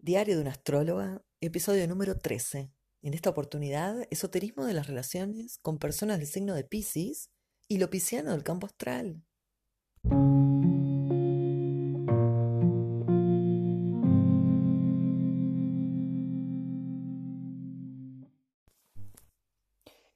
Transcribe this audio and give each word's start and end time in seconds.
Diario 0.00 0.36
de 0.36 0.42
una 0.42 0.52
astróloga, 0.52 1.22
episodio 1.40 1.88
número 1.88 2.16
13. 2.16 2.70
En 3.02 3.14
esta 3.14 3.30
oportunidad, 3.30 4.06
esoterismo 4.10 4.64
de 4.64 4.72
las 4.72 4.86
relaciones 4.86 5.58
con 5.58 5.78
personas 5.78 6.18
del 6.18 6.28
signo 6.28 6.54
de 6.54 6.62
Pisces 6.62 7.30
y 7.66 7.78
lo 7.78 7.90
pisciano 7.90 8.30
del 8.30 8.44
campo 8.44 8.68
astral. 8.68 9.24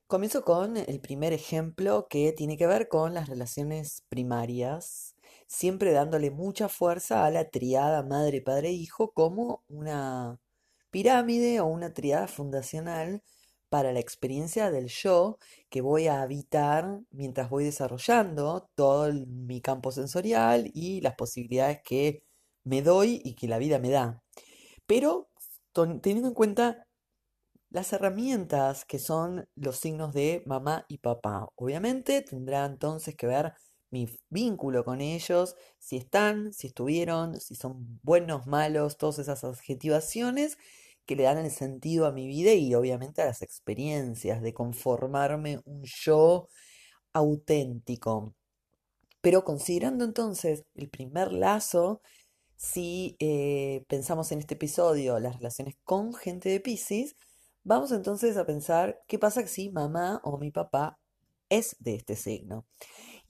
Comienzo 0.07 0.45
con 0.45 0.77
el 0.77 1.01
primer 1.01 1.33
ejemplo 1.33 2.07
que 2.09 2.33
tiene 2.33 2.57
que 2.57 2.69
ver 2.69 2.87
con 2.87 3.15
las 3.15 3.29
relaciones 3.29 4.05
primarias, 4.09 5.17
siempre 5.53 5.93
dándole 5.93 6.31
mucha 6.31 6.69
fuerza 6.69 7.27
a 7.27 7.31
la 7.31 7.51
triada 7.51 8.03
madre, 8.03 8.41
padre, 8.41 8.71
hijo 8.73 9.13
como 9.13 9.65
una 9.69 10.41
pirámide 10.91 11.61
o 11.61 11.67
una 11.67 11.93
triada 11.93 12.27
fundacional 12.27 13.23
para 13.69 13.93
la 13.93 14.01
experiencia 14.01 14.71
del 14.71 14.89
yo 14.89 15.39
que 15.71 15.83
voy 15.83 16.07
a 16.09 16.23
habitar 16.23 17.01
mientras 17.11 17.51
voy 17.51 17.65
desarrollando 17.65 18.71
todo 18.75 19.13
mi 19.13 19.61
campo 19.61 19.93
sensorial 19.93 20.71
y 20.75 21.01
las 21.03 21.15
posibilidades 21.17 21.81
que 21.85 22.25
me 22.65 22.83
doy 22.83 23.21
y 23.25 23.35
que 23.35 23.49
la 23.49 23.59
vida 23.59 23.79
me 23.79 23.91
da. 23.91 24.23
Pero 24.87 25.31
teniendo 26.03 26.29
en 26.29 26.35
cuenta 26.35 26.87
las 27.71 27.93
herramientas 27.93 28.85
que 28.87 28.99
son 28.99 29.49
los 29.55 29.77
signos 29.79 30.13
de 30.15 30.43
mamá 30.47 30.87
y 30.89 30.99
papá. 30.99 31.49
Obviamente 31.57 32.23
tendrá 32.23 32.65
entonces 32.67 33.17
que 33.17 33.27
ver 33.27 33.55
mi 33.93 34.09
vínculo 34.31 34.85
con 34.85 35.01
ellos, 35.01 35.55
si 35.79 35.97
están, 35.97 36.53
si 36.53 36.67
estuvieron, 36.67 37.41
si 37.41 37.55
son 37.55 38.01
buenos, 38.03 38.47
malos, 38.49 38.97
todas 38.97 39.21
esas 39.21 39.45
adjetivaciones 39.45 40.59
que 41.07 41.15
le 41.15 41.25
dan 41.25 41.39
el 41.39 41.51
sentido 41.51 42.07
a 42.07 42.13
mi 42.13 42.27
vida 42.27 42.53
y 42.55 42.75
obviamente 42.75 43.23
a 43.23 43.27
las 43.27 43.43
experiencias 43.43 44.43
de 44.43 44.53
conformarme 44.53 45.61
un 45.65 45.83
yo 45.85 46.49
auténtico. 47.13 48.35
Pero 49.21 49.45
considerando 49.45 50.05
entonces 50.05 50.65
el 50.75 50.91
primer 50.91 51.33
lazo, 51.33 52.03
si 52.57 53.17
eh, 53.21 53.85
pensamos 53.89 54.33
en 54.33 54.41
este 54.41 54.55
episodio 54.55 55.21
las 55.21 55.37
relaciones 55.37 55.77
con 55.85 56.15
gente 56.15 56.49
de 56.49 56.61
Pisces, 56.61 57.15
Vamos 57.65 57.93
entonces 57.93 58.37
a 58.37 58.45
pensar 58.45 59.01
qué 59.07 59.21
pasa 59.21 59.47
si 59.47 59.71
mamá 59.71 60.21
o 60.25 60.37
mi 60.37 60.51
papá 60.51 60.99
es 61.49 61.77
de 61.79 61.95
este 61.95 62.17
signo. 62.17 62.67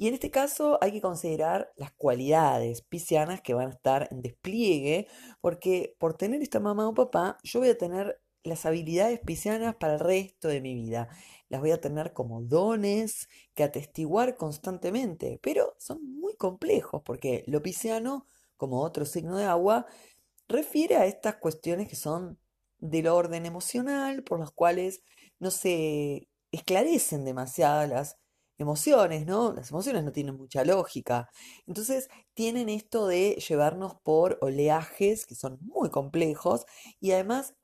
Y 0.03 0.09
en 0.09 0.15
este 0.15 0.33
caso 0.33 0.79
hay 0.81 0.91
que 0.91 1.01
considerar 1.01 1.73
las 1.77 1.93
cualidades 1.93 2.83
piscianas 2.83 3.41
que 3.41 3.55
van 3.55 3.69
a 3.69 3.71
estar 3.71 4.09
en 4.11 4.21
despliegue, 4.21 5.07
porque 5.41 5.95
por 6.01 6.15
tener 6.15 6.43
esta 6.43 6.59
mamá 6.59 6.89
o 6.89 6.93
papá, 6.93 7.39
yo 7.45 7.61
voy 7.61 7.69
a 7.69 7.79
tener 7.79 8.21
las 8.43 8.67
habilidades 8.67 9.21
piscianas 9.21 9.77
para 9.77 9.95
el 9.95 10.01
resto 10.01 10.49
de 10.49 10.61
mi 10.61 10.75
vida. 10.75 11.09
Las 11.49 11.61
voy 11.61 11.71
a 11.71 11.81
tener 11.81 12.13
como 12.15 12.43
dones 12.43 13.29
que 13.55 13.63
atestiguar 13.63 14.37
constantemente, 14.37 15.39
pero 15.41 15.73
son 15.79 16.05
muy 16.19 16.35
complejos, 16.35 17.03
porque 17.05 17.45
lo 17.47 17.63
pisciano, 17.63 18.27
como 18.57 18.83
otro 18.83 19.07
signo 19.07 19.37
de 19.37 19.45
agua, 19.45 19.87
refiere 20.49 20.97
a 20.97 21.07
estas 21.07 21.37
cuestiones 21.37 21.87
que 21.87 21.95
son 21.95 22.41
del 22.81 23.07
orden 23.07 23.47
emocional, 23.47 24.25
por 24.25 24.41
los 24.41 24.51
cuales 24.51 25.05
no 25.39 25.53
se 25.53 26.29
esclarecen 26.51 27.25
demasiado 27.25 27.87
las 27.87 28.17
emociones, 28.59 29.27
¿no? 29.27 29.53
Las 29.53 29.71
emociones 29.71 30.05
no 30.05 30.13
tienen 30.13 30.37
mucha 30.37 30.65
lógica. 30.65 31.29
Entonces 31.67 32.09
tienen 32.35 32.69
esto 32.69 33.07
de 33.07 33.37
llevarnos 33.49 33.95
por 34.03 34.39
oleajes 34.41 35.27
que 35.27 35.35
son 35.35 35.59
muy 35.63 35.91
complejos 35.91 36.67
y 37.01 37.13
además 37.13 37.55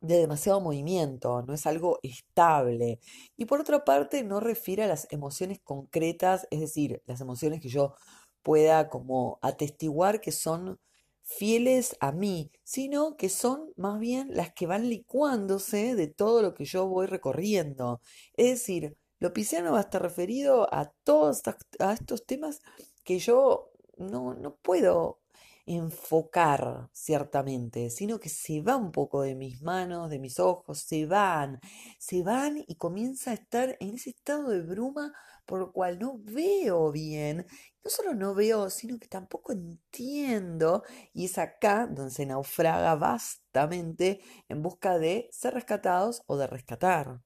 de 0.00 0.18
demasiado 0.18 0.60
movimiento, 0.60 1.42
no 1.42 1.54
es 1.54 1.66
algo 1.66 1.98
estable. 2.02 3.00
Y 3.36 3.46
por 3.46 3.60
otra 3.60 3.84
parte, 3.84 4.22
no 4.24 4.40
refiere 4.40 4.84
a 4.84 4.86
las 4.88 5.08
emociones 5.10 5.60
concretas, 5.62 6.46
es 6.50 6.60
decir, 6.60 7.02
las 7.06 7.20
emociones 7.20 7.60
que 7.60 7.68
yo 7.68 7.94
pueda 8.42 8.88
como 8.88 9.38
atestiguar 9.42 10.20
que 10.20 10.32
son 10.32 10.78
fieles 11.22 11.96
a 12.00 12.12
mí, 12.12 12.52
sino 12.62 13.16
que 13.16 13.28
son 13.28 13.72
más 13.76 13.98
bien 13.98 14.28
las 14.32 14.52
que 14.54 14.66
van 14.66 14.88
licuándose 14.88 15.96
de 15.96 16.06
todo 16.08 16.42
lo 16.42 16.54
que 16.54 16.64
yo 16.64 16.86
voy 16.86 17.06
recorriendo. 17.06 18.00
Es 18.36 18.50
decir, 18.50 18.96
lo 19.18 19.32
pisciano 19.32 19.72
va 19.72 19.78
a 19.78 19.82
estar 19.82 20.02
referido 20.02 20.72
a 20.72 20.92
todos 21.04 21.42
a 21.78 21.92
estos 21.92 22.26
temas 22.26 22.60
que 23.04 23.18
yo 23.18 23.70
no, 23.96 24.34
no 24.34 24.56
puedo 24.56 25.20
enfocar 25.66 26.88
ciertamente, 26.92 27.90
sino 27.90 28.20
que 28.20 28.28
se 28.28 28.60
va 28.60 28.76
un 28.76 28.92
poco 28.92 29.22
de 29.22 29.34
mis 29.34 29.62
manos, 29.62 30.10
de 30.10 30.20
mis 30.20 30.38
ojos, 30.38 30.78
se 30.78 31.06
van, 31.06 31.60
se 31.98 32.22
van 32.22 32.64
y 32.68 32.76
comienza 32.76 33.32
a 33.32 33.34
estar 33.34 33.76
en 33.80 33.94
ese 33.96 34.10
estado 34.10 34.50
de 34.50 34.62
bruma 34.62 35.12
por 35.46 35.60
lo 35.60 35.72
cual 35.72 35.98
no 35.98 36.18
veo 36.18 36.92
bien. 36.92 37.46
No 37.84 37.90
solo 37.90 38.14
no 38.14 38.34
veo, 38.34 38.68
sino 38.68 38.98
que 38.98 39.06
tampoco 39.06 39.52
entiendo. 39.52 40.82
Y 41.14 41.26
es 41.26 41.38
acá 41.38 41.86
donde 41.86 42.10
se 42.10 42.26
naufraga 42.26 42.96
vastamente 42.96 44.20
en 44.48 44.62
busca 44.62 44.98
de 44.98 45.28
ser 45.32 45.54
rescatados 45.54 46.22
o 46.26 46.36
de 46.36 46.48
rescatar. 46.48 47.20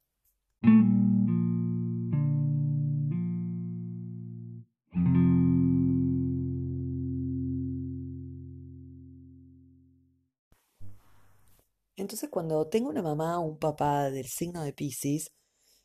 Entonces 12.10 12.28
cuando 12.28 12.66
tengo 12.66 12.88
una 12.88 13.02
mamá 13.02 13.38
o 13.38 13.42
un 13.42 13.56
papá 13.56 14.10
del 14.10 14.26
signo 14.26 14.64
de 14.64 14.72
Pisces, 14.72 15.30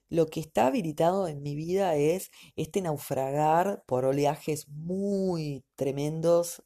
lo 0.09 0.25
que 0.25 0.39
está 0.39 0.65
habilitado 0.65 1.27
en 1.27 1.43
mi 1.43 1.55
vida 1.55 1.97
es 1.97 2.31
este 2.55 2.81
naufragar 2.81 3.83
por 3.85 4.05
oleajes 4.05 4.67
muy 4.67 5.63
tremendos 5.75 6.63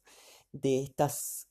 de 0.52 0.82
estas 0.82 1.46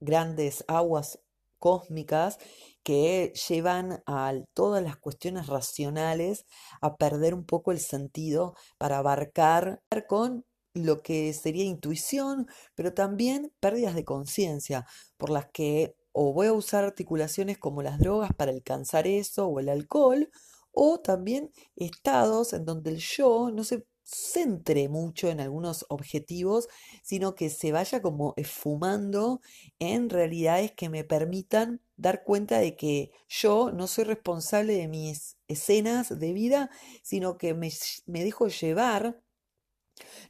grandes 0.00 0.64
aguas 0.66 1.20
cósmicas 1.60 2.38
que 2.82 3.32
llevan 3.48 4.02
a 4.06 4.32
todas 4.54 4.82
las 4.82 4.96
cuestiones 4.96 5.46
racionales 5.46 6.46
a 6.80 6.96
perder 6.96 7.32
un 7.32 7.44
poco 7.44 7.70
el 7.70 7.78
sentido 7.78 8.56
para 8.76 8.98
abarcar 8.98 9.80
con 10.08 10.44
lo 10.74 11.00
que 11.00 11.32
sería 11.32 11.62
intuición, 11.62 12.48
pero 12.74 12.92
también 12.92 13.52
pérdidas 13.60 13.94
de 13.94 14.04
conciencia, 14.04 14.84
por 15.16 15.30
las 15.30 15.46
que 15.52 15.94
o 16.12 16.32
voy 16.32 16.46
a 16.48 16.52
usar 16.52 16.84
articulaciones 16.84 17.58
como 17.58 17.82
las 17.82 17.98
drogas 17.98 18.30
para 18.34 18.52
alcanzar 18.52 19.06
eso 19.06 19.46
o 19.46 19.60
el 19.60 19.68
alcohol, 19.68 20.30
o 20.70 21.00
también 21.00 21.50
estados 21.76 22.52
en 22.52 22.64
donde 22.64 22.90
el 22.90 22.98
yo 22.98 23.50
no 23.50 23.64
se 23.64 23.86
centre 24.04 24.88
mucho 24.88 25.28
en 25.28 25.40
algunos 25.40 25.86
objetivos, 25.88 26.68
sino 27.02 27.34
que 27.34 27.50
se 27.50 27.72
vaya 27.72 28.02
como 28.02 28.34
esfumando 28.36 29.40
en 29.78 30.10
realidades 30.10 30.72
que 30.72 30.88
me 30.88 31.04
permitan 31.04 31.80
dar 31.96 32.24
cuenta 32.24 32.58
de 32.58 32.76
que 32.76 33.12
yo 33.28 33.70
no 33.72 33.86
soy 33.86 34.04
responsable 34.04 34.74
de 34.74 34.88
mis 34.88 35.38
escenas 35.48 36.18
de 36.18 36.32
vida, 36.32 36.70
sino 37.02 37.38
que 37.38 37.54
me, 37.54 37.70
me 38.06 38.24
dejo 38.24 38.48
llevar 38.48 39.22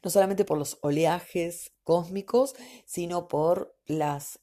no 0.03 0.11
solamente 0.11 0.45
por 0.45 0.59
los 0.59 0.79
oleajes 0.83 1.73
cósmicos, 1.83 2.55
sino 2.85 3.29
por 3.29 3.77
las 3.87 4.41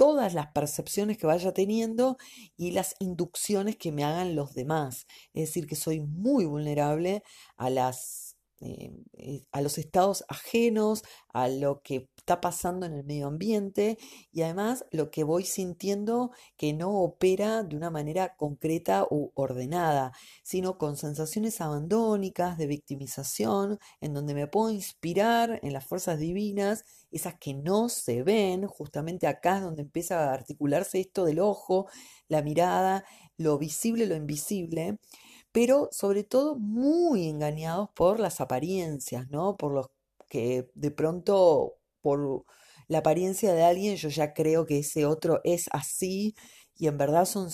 todas 0.00 0.32
las 0.32 0.46
percepciones 0.52 1.18
que 1.18 1.26
vaya 1.26 1.52
teniendo 1.52 2.16
y 2.56 2.70
las 2.70 2.94
inducciones 3.00 3.76
que 3.76 3.92
me 3.92 4.02
hagan 4.02 4.34
los 4.34 4.54
demás. 4.54 5.06
Es 5.34 5.50
decir, 5.50 5.66
que 5.66 5.76
soy 5.76 6.00
muy 6.00 6.46
vulnerable 6.46 7.22
a 7.58 7.68
las 7.68 8.29
eh, 8.62 8.92
eh, 9.14 9.46
a 9.52 9.62
los 9.62 9.78
estados 9.78 10.22
ajenos, 10.28 11.02
a 11.32 11.48
lo 11.48 11.80
que 11.82 12.10
está 12.18 12.42
pasando 12.42 12.84
en 12.84 12.92
el 12.92 13.04
medio 13.04 13.26
ambiente 13.28 13.96
y 14.32 14.42
además 14.42 14.84
lo 14.90 15.10
que 15.10 15.24
voy 15.24 15.44
sintiendo 15.44 16.30
que 16.58 16.74
no 16.74 16.90
opera 17.00 17.62
de 17.62 17.74
una 17.74 17.88
manera 17.88 18.36
concreta 18.36 19.06
u 19.10 19.32
ordenada, 19.34 20.12
sino 20.42 20.76
con 20.76 20.98
sensaciones 20.98 21.62
abandónicas 21.62 22.58
de 22.58 22.66
victimización, 22.66 23.78
en 24.02 24.12
donde 24.12 24.34
me 24.34 24.46
puedo 24.46 24.70
inspirar 24.70 25.58
en 25.62 25.72
las 25.72 25.86
fuerzas 25.86 26.18
divinas, 26.18 26.84
esas 27.10 27.36
que 27.40 27.54
no 27.54 27.88
se 27.88 28.22
ven, 28.22 28.66
justamente 28.66 29.26
acá 29.26 29.56
es 29.56 29.62
donde 29.62 29.82
empieza 29.82 30.30
a 30.30 30.34
articularse 30.34 31.00
esto 31.00 31.24
del 31.24 31.38
ojo, 31.40 31.88
la 32.28 32.42
mirada, 32.42 33.04
lo 33.38 33.56
visible, 33.56 34.04
lo 34.04 34.16
invisible 34.16 34.98
pero 35.52 35.88
sobre 35.92 36.24
todo 36.24 36.56
muy 36.56 37.28
engañados 37.28 37.88
por 37.94 38.20
las 38.20 38.40
apariencias, 38.40 39.28
¿no? 39.30 39.56
Por 39.56 39.72
los 39.72 39.90
que 40.28 40.70
de 40.74 40.90
pronto, 40.90 41.78
por 42.02 42.44
la 42.88 42.98
apariencia 42.98 43.52
de 43.52 43.64
alguien, 43.64 43.96
yo 43.96 44.08
ya 44.08 44.32
creo 44.32 44.66
que 44.66 44.78
ese 44.78 45.06
otro 45.06 45.40
es 45.44 45.68
así 45.72 46.34
y 46.76 46.86
en 46.86 46.96
verdad 46.98 47.24
son 47.24 47.50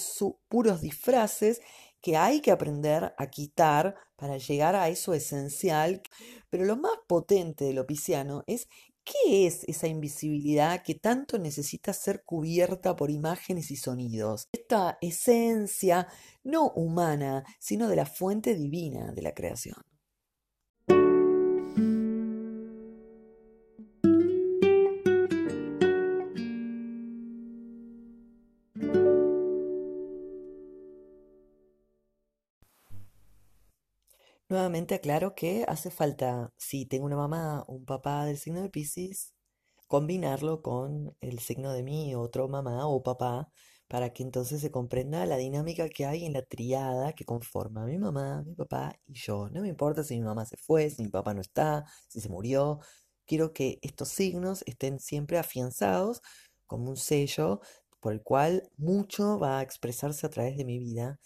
puros 0.48 0.80
disfraces 0.80 1.60
que 2.00 2.16
hay 2.16 2.40
que 2.40 2.52
aprender 2.52 3.14
a 3.18 3.30
quitar 3.30 3.96
para 4.14 4.38
llegar 4.38 4.76
a 4.76 4.88
eso 4.88 5.12
esencial. 5.12 6.02
Pero 6.50 6.64
lo 6.64 6.76
más 6.76 6.92
potente 7.08 7.64
de 7.64 7.72
lo 7.72 7.86
pisciano 7.86 8.44
es 8.46 8.68
¿Qué 9.06 9.46
es 9.46 9.62
esa 9.68 9.86
invisibilidad 9.86 10.82
que 10.82 10.96
tanto 10.96 11.38
necesita 11.38 11.92
ser 11.92 12.24
cubierta 12.24 12.96
por 12.96 13.12
imágenes 13.12 13.70
y 13.70 13.76
sonidos? 13.76 14.48
Esta 14.50 14.98
esencia 15.00 16.08
no 16.42 16.70
humana, 16.70 17.44
sino 17.60 17.88
de 17.88 17.94
la 17.94 18.06
fuente 18.06 18.56
divina 18.56 19.12
de 19.12 19.22
la 19.22 19.32
creación. 19.32 19.76
Nuevamente 34.56 34.94
aclaro 34.94 35.34
que 35.34 35.66
hace 35.68 35.90
falta, 35.90 36.50
si 36.56 36.86
tengo 36.86 37.04
una 37.04 37.16
mamá 37.16 37.62
un 37.68 37.84
papá 37.84 38.24
del 38.24 38.38
signo 38.38 38.62
de 38.62 38.70
Piscis, 38.70 39.34
combinarlo 39.86 40.62
con 40.62 41.14
el 41.20 41.40
signo 41.40 41.74
de 41.74 41.82
mi 41.82 42.14
otro 42.14 42.48
mamá 42.48 42.86
o 42.86 43.02
papá 43.02 43.52
para 43.86 44.14
que 44.14 44.22
entonces 44.22 44.62
se 44.62 44.70
comprenda 44.70 45.26
la 45.26 45.36
dinámica 45.36 45.90
que 45.90 46.06
hay 46.06 46.24
en 46.24 46.32
la 46.32 46.40
triada 46.40 47.12
que 47.12 47.26
conforma 47.26 47.84
mi 47.84 47.98
mamá, 47.98 48.44
mi 48.46 48.54
papá 48.54 48.98
y 49.04 49.12
yo. 49.12 49.50
No 49.50 49.60
me 49.60 49.68
importa 49.68 50.02
si 50.02 50.16
mi 50.16 50.22
mamá 50.22 50.46
se 50.46 50.56
fue, 50.56 50.88
si 50.88 51.02
mi 51.02 51.10
papá 51.10 51.34
no 51.34 51.42
está, 51.42 51.84
si 52.08 52.22
se 52.22 52.30
murió. 52.30 52.80
Quiero 53.26 53.52
que 53.52 53.78
estos 53.82 54.08
signos 54.08 54.62
estén 54.66 55.00
siempre 55.00 55.36
afianzados 55.36 56.22
como 56.66 56.88
un 56.88 56.96
sello 56.96 57.60
por 58.00 58.14
el 58.14 58.22
cual 58.22 58.70
mucho 58.78 59.38
va 59.38 59.58
a 59.58 59.62
expresarse 59.62 60.26
a 60.26 60.30
través 60.30 60.56
de 60.56 60.64
mi 60.64 60.78
vida. 60.78 61.20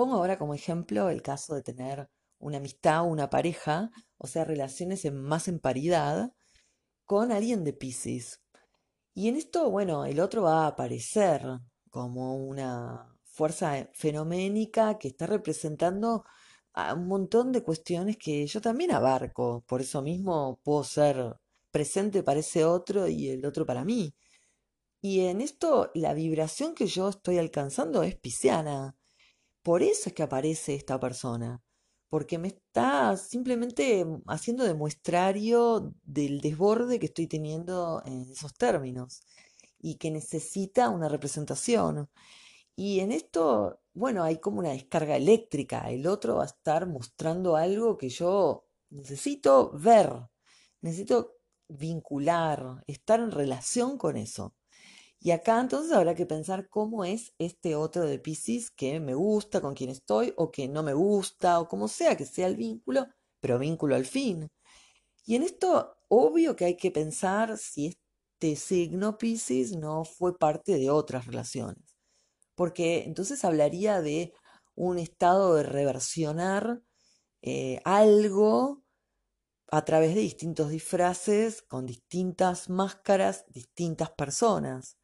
Pongo 0.00 0.14
ahora 0.14 0.38
como 0.38 0.54
ejemplo 0.54 1.10
el 1.10 1.20
caso 1.20 1.54
de 1.54 1.60
tener 1.60 2.08
una 2.38 2.56
amistad 2.56 3.02
o 3.02 3.04
una 3.04 3.28
pareja, 3.28 3.90
o 4.16 4.26
sea, 4.26 4.46
relaciones 4.46 5.04
más 5.12 5.46
en 5.46 5.58
paridad, 5.58 6.32
con 7.04 7.30
alguien 7.30 7.64
de 7.64 7.74
Pisces. 7.74 8.40
Y 9.12 9.28
en 9.28 9.36
esto, 9.36 9.70
bueno, 9.70 10.06
el 10.06 10.20
otro 10.20 10.44
va 10.44 10.64
a 10.64 10.68
aparecer 10.68 11.42
como 11.90 12.34
una 12.34 13.14
fuerza 13.24 13.90
fenoménica 13.92 14.96
que 14.96 15.08
está 15.08 15.26
representando 15.26 16.24
a 16.72 16.94
un 16.94 17.06
montón 17.06 17.52
de 17.52 17.62
cuestiones 17.62 18.16
que 18.16 18.46
yo 18.46 18.62
también 18.62 18.92
abarco. 18.92 19.62
Por 19.66 19.82
eso 19.82 20.00
mismo 20.00 20.60
puedo 20.64 20.82
ser 20.82 21.36
presente 21.70 22.22
para 22.22 22.40
ese 22.40 22.64
otro 22.64 23.06
y 23.06 23.28
el 23.28 23.44
otro 23.44 23.66
para 23.66 23.84
mí. 23.84 24.14
Y 25.02 25.26
en 25.26 25.42
esto 25.42 25.90
la 25.92 26.14
vibración 26.14 26.74
que 26.74 26.86
yo 26.86 27.10
estoy 27.10 27.36
alcanzando 27.36 28.02
es 28.02 28.16
pisciana. 28.16 28.96
Por 29.62 29.82
eso 29.82 30.08
es 30.08 30.14
que 30.14 30.22
aparece 30.22 30.74
esta 30.74 30.98
persona, 30.98 31.62
porque 32.08 32.38
me 32.38 32.48
está 32.48 33.16
simplemente 33.16 34.06
haciendo 34.26 34.64
demuestrario 34.64 35.94
del 36.02 36.40
desborde 36.40 36.98
que 36.98 37.06
estoy 37.06 37.26
teniendo 37.26 38.02
en 38.06 38.22
esos 38.30 38.54
términos 38.54 39.22
y 39.78 39.96
que 39.96 40.10
necesita 40.10 40.88
una 40.90 41.08
representación. 41.08 42.08
Y 42.76 43.00
en 43.00 43.12
esto, 43.12 43.80
bueno, 43.94 44.24
hay 44.24 44.38
como 44.38 44.60
una 44.60 44.70
descarga 44.70 45.16
eléctrica. 45.16 45.90
El 45.90 46.06
otro 46.06 46.36
va 46.36 46.44
a 46.44 46.46
estar 46.46 46.86
mostrando 46.86 47.56
algo 47.56 47.98
que 47.98 48.08
yo 48.08 48.66
necesito 48.90 49.72
ver, 49.72 50.10
necesito 50.80 51.36
vincular, 51.68 52.82
estar 52.86 53.20
en 53.20 53.30
relación 53.30 53.98
con 53.98 54.16
eso. 54.16 54.54
Y 55.22 55.32
acá 55.32 55.60
entonces 55.60 55.92
habrá 55.92 56.14
que 56.14 56.24
pensar 56.24 56.68
cómo 56.70 57.04
es 57.04 57.34
este 57.38 57.76
otro 57.76 58.06
de 58.06 58.18
Pisces 58.18 58.70
que 58.70 59.00
me 59.00 59.14
gusta, 59.14 59.60
con 59.60 59.74
quien 59.74 59.90
estoy, 59.90 60.32
o 60.36 60.50
que 60.50 60.66
no 60.66 60.82
me 60.82 60.94
gusta, 60.94 61.60
o 61.60 61.68
como 61.68 61.88
sea 61.88 62.16
que 62.16 62.24
sea 62.24 62.46
el 62.46 62.56
vínculo, 62.56 63.06
pero 63.38 63.58
vínculo 63.58 63.96
al 63.96 64.06
fin. 64.06 64.48
Y 65.26 65.36
en 65.36 65.42
esto, 65.42 65.94
obvio 66.08 66.56
que 66.56 66.64
hay 66.64 66.76
que 66.76 66.90
pensar 66.90 67.58
si 67.58 67.88
este 67.88 68.56
signo 68.56 69.18
Pisces 69.18 69.76
no 69.76 70.04
fue 70.04 70.38
parte 70.38 70.78
de 70.78 70.90
otras 70.90 71.26
relaciones. 71.26 71.98
Porque 72.54 73.04
entonces 73.04 73.44
hablaría 73.44 74.00
de 74.00 74.32
un 74.74 74.98
estado 74.98 75.56
de 75.56 75.64
reversionar 75.64 76.82
eh, 77.42 77.80
algo 77.84 78.84
a 79.68 79.84
través 79.84 80.14
de 80.14 80.22
distintos 80.22 80.70
disfraces, 80.70 81.62
con 81.62 81.86
distintas 81.86 82.70
máscaras, 82.70 83.44
distintas 83.48 84.10
personas 84.12 84.99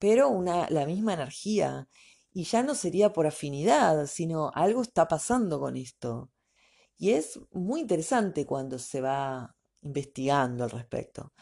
pero 0.00 0.30
una, 0.30 0.68
la 0.70 0.86
misma 0.86 1.12
energía. 1.14 1.88
Y 2.32 2.44
ya 2.44 2.62
no 2.62 2.74
sería 2.74 3.12
por 3.12 3.26
afinidad, 3.26 4.06
sino 4.06 4.50
algo 4.54 4.82
está 4.82 5.06
pasando 5.06 5.60
con 5.60 5.76
esto. 5.76 6.30
Y 6.96 7.10
es 7.10 7.38
muy 7.52 7.82
interesante 7.82 8.46
cuando 8.46 8.78
se 8.78 9.00
va 9.00 9.54
investigando 9.82 10.64
al 10.64 10.70
respecto. 10.70 11.32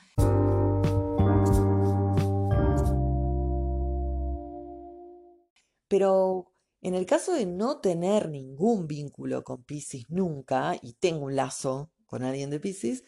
Pero 5.89 6.53
en 6.81 6.95
el 6.95 7.07
caso 7.07 7.33
de 7.35 7.47
no 7.47 7.81
tener 7.81 8.29
ningún 8.29 8.89
vínculo 8.89 9.45
con 9.45 9.63
Pisces 9.63 10.05
nunca, 10.09 10.77
y 10.83 10.95
tengo 10.95 11.27
un 11.27 11.37
lazo 11.37 11.93
con 12.07 12.25
alguien 12.25 12.51
de 12.51 12.59
Pisces, 12.59 13.05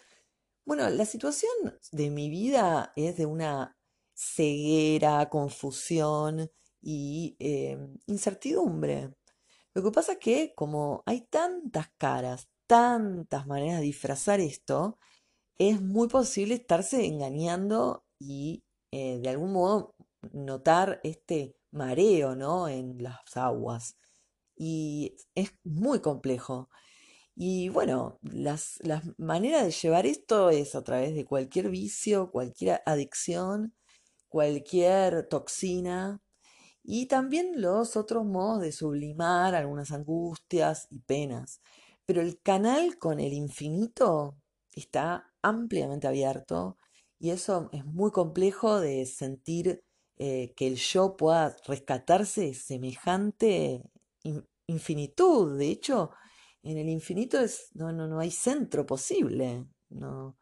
bueno, 0.65 0.89
la 0.91 1.07
situación 1.07 1.51
de 1.91 2.11
mi 2.11 2.31
vida 2.31 2.93
es 2.95 3.17
de 3.17 3.27
una 3.27 3.80
ceguera, 4.21 5.31
confusión 5.31 6.51
y 6.83 7.37
eh, 7.39 7.79
incertidumbre. 8.07 9.15
Lo 9.75 9.83
que 9.83 9.91
pasa 9.91 10.13
es 10.13 10.19
que 10.19 10.55
como 10.55 11.03
hay 11.07 11.23
tantas 11.23 11.89
caras, 11.97 12.49
tantas 12.67 13.47
maneras 13.47 13.81
de 13.81 13.87
disfrazar 13.87 14.41
esto, 14.41 14.99
es 15.59 15.81
muy 15.81 16.09
posible 16.09 16.55
estarse 16.55 17.07
engañando 17.07 18.05
y 18.19 18.65
eh, 18.93 19.21
de 19.23 19.29
algún 19.31 19.53
modo 19.53 19.95
notar 20.33 21.01
este 21.03 21.57
mareo, 21.71 22.37
¿no? 22.37 22.69
En 22.69 23.03
las 23.03 23.37
aguas. 23.37 23.97
Y 24.57 25.17
es 25.35 25.55
muy 25.65 26.01
complejo. 26.01 26.69
Y 27.35 27.71
bueno, 27.71 28.19
las, 28.23 28.79
las 28.83 29.03
maneras 29.19 29.65
de 29.65 29.71
llevar 29.73 30.07
esto 30.07 30.51
es 30.51 30.75
a 30.75 30.85
través 30.85 31.15
de 31.15 31.25
cualquier 31.25 31.71
vicio, 31.71 32.31
cualquier 32.31 32.83
adicción 32.87 33.75
cualquier 34.31 35.29
toxina 35.29 36.23
y 36.83 37.07
también 37.07 37.61
los 37.61 37.97
otros 37.97 38.25
modos 38.25 38.63
de 38.63 38.73
sublimar 38.73 39.55
algunas 39.55 39.93
angustias 39.93 40.87
y 40.91 41.01
penas. 41.01 41.61
Pero 42.07 42.23
el 42.23 42.41
canal 42.41 42.99
con 42.99 43.21
el 43.21 43.35
infinito 43.35 44.39
está 44.73 45.31
ampliamente 45.43 46.07
abierto 46.07 46.79
y 47.19 47.31
eso 47.31 47.69
es 47.73 47.85
muy 47.85 48.11
complejo 48.11 48.81
de 48.81 49.05
sentir 49.05 49.85
eh, 50.17 50.55
que 50.57 50.67
el 50.67 50.77
yo 50.77 51.17
pueda 51.17 51.55
rescatarse 51.67 52.43
de 52.43 52.55
semejante 52.55 53.83
infinitud. 54.67 55.59
De 55.59 55.69
hecho, 55.69 56.11
en 56.63 56.79
el 56.79 56.89
infinito 56.89 57.39
no, 57.75 57.93
no, 57.93 58.07
no 58.07 58.21
hay 58.21 58.31
centro 58.31 58.87
posible. 58.87 59.67
No, 59.91 60.37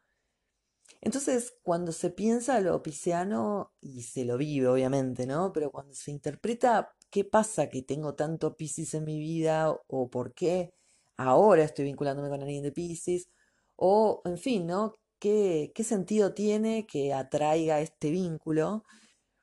entonces, 1.01 1.55
cuando 1.63 1.93
se 1.93 2.11
piensa 2.11 2.61
lo 2.61 2.83
pisciano, 2.83 3.73
y 3.81 4.03
se 4.03 4.25
lo 4.25 4.37
vive 4.37 4.69
obviamente, 4.69 5.27
¿no? 5.27 5.53
Pero 5.53 5.71
cuando 5.71 5.95
se 5.95 6.11
interpreta 6.11 6.95
qué 7.11 7.25
pasa 7.25 7.69
que 7.69 7.83
tengo 7.83 8.15
tanto 8.15 8.57
Piscis 8.57 8.95
en 8.95 9.05
mi 9.05 9.19
vida 9.19 9.75
o 9.87 10.11
por 10.11 10.35
qué 10.35 10.75
ahora 11.17 11.65
estoy 11.65 11.87
vinculándome 11.87 12.29
con 12.29 12.43
alguien 12.43 12.63
de 12.63 12.73
Piscis, 12.73 13.29
o 13.77 14.23
en 14.25 14.39
fin, 14.39 14.67
¿no? 14.67 14.95
¿Qué, 15.21 15.73
qué 15.75 15.85
sentido 15.85 16.35
tiene 16.35 16.87
que 16.87 17.13
atraiga 17.15 17.81
este 17.81 18.11
vínculo? 18.11 18.85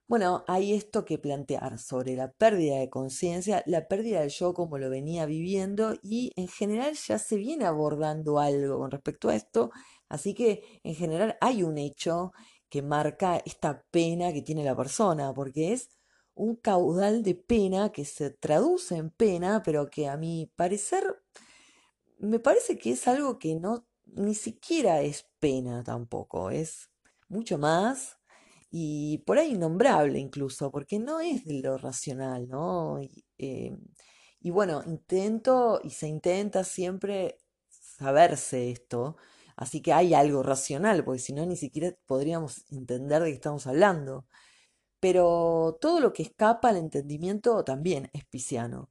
Bueno, 0.07 0.43
hay 0.47 0.73
esto 0.73 1.03
que 1.03 1.17
plantear 1.17 1.79
sobre 1.79 2.15
la 2.15 2.31
pérdida 2.31 2.77
de 2.79 2.89
conciencia, 2.91 3.63
la 3.65 3.87
pérdida 3.87 4.21
del 4.21 4.29
yo 4.29 4.53
como 4.53 4.77
lo 4.77 4.89
venía 4.89 5.25
viviendo 5.25 5.95
y 6.03 6.31
en 6.35 6.47
general 6.47 6.93
ya 6.93 7.17
se 7.17 7.37
viene 7.37 7.65
abordando 7.65 8.39
algo 8.39 8.77
con 8.79 8.91
respecto 8.91 9.29
a 9.29 9.35
esto 9.35 9.71
Así 10.09 10.33
que 10.33 10.79
en 10.83 10.95
general 10.95 11.37
hay 11.41 11.63
un 11.63 11.77
hecho 11.77 12.31
que 12.69 12.81
marca 12.81 13.41
esta 13.45 13.83
pena 13.91 14.33
que 14.33 14.41
tiene 14.41 14.63
la 14.63 14.75
persona, 14.75 15.33
porque 15.33 15.73
es 15.73 15.89
un 16.35 16.55
caudal 16.55 17.23
de 17.23 17.35
pena 17.35 17.91
que 17.91 18.05
se 18.05 18.29
traduce 18.31 18.97
en 18.97 19.09
pena, 19.11 19.63
pero 19.63 19.89
que 19.89 20.07
a 20.07 20.17
mi 20.17 20.51
parecer 20.55 21.03
me 22.19 22.39
parece 22.39 22.77
que 22.77 22.91
es 22.91 23.07
algo 23.07 23.39
que 23.39 23.55
no 23.55 23.87
ni 24.05 24.35
siquiera 24.35 25.01
es 25.01 25.25
pena 25.39 25.83
tampoco, 25.83 26.49
es 26.49 26.89
mucho 27.27 27.57
más 27.57 28.17
y 28.71 29.19
por 29.19 29.37
ahí 29.37 29.53
innombrable 29.53 30.19
incluso, 30.19 30.71
porque 30.71 30.99
no 30.99 31.19
es 31.19 31.45
de 31.45 31.61
lo 31.61 31.77
racional, 31.77 32.47
¿no? 32.47 33.01
Y, 33.01 33.25
eh, 33.37 33.75
y 34.39 34.51
bueno, 34.51 34.83
intento 34.85 35.79
y 35.83 35.89
se 35.91 36.07
intenta 36.07 36.63
siempre 36.63 37.37
saberse 37.69 38.71
esto, 38.71 39.17
Así 39.55 39.81
que 39.81 39.93
hay 39.93 40.13
algo 40.13 40.43
racional, 40.43 41.03
porque 41.05 41.19
si 41.19 41.33
no, 41.33 41.45
ni 41.45 41.55
siquiera 41.57 41.95
podríamos 42.05 42.65
entender 42.71 43.21
de 43.23 43.29
qué 43.29 43.35
estamos 43.35 43.67
hablando. 43.67 44.25
pero 44.99 45.77
todo 45.81 45.99
lo 45.99 46.13
que 46.13 46.23
escapa 46.23 46.69
al 46.69 46.77
entendimiento 46.77 47.63
también 47.63 48.09
es 48.13 48.25
pisciano. 48.25 48.89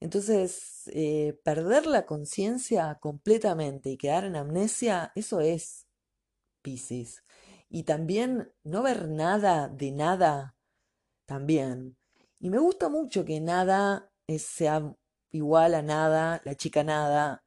Entonces, 0.00 0.82
eh, 0.92 1.40
perder 1.44 1.86
la 1.86 2.06
conciencia 2.06 2.96
completamente 3.00 3.90
y 3.90 3.96
quedar 3.96 4.24
en 4.24 4.36
amnesia, 4.36 5.12
eso 5.14 5.40
es 5.40 5.86
Piscis. 6.62 7.24
Y 7.70 7.84
también 7.84 8.52
no 8.64 8.82
ver 8.82 9.08
nada 9.08 9.68
de 9.68 9.92
nada, 9.92 10.56
también. 11.26 11.96
Y 12.40 12.50
me 12.50 12.58
gusta 12.58 12.88
mucho 12.88 13.24
que 13.24 13.40
nada 13.40 14.10
sea 14.38 14.94
igual 15.32 15.74
a 15.74 15.82
nada, 15.82 16.40
la 16.44 16.54
chica 16.56 16.84
nada, 16.84 17.44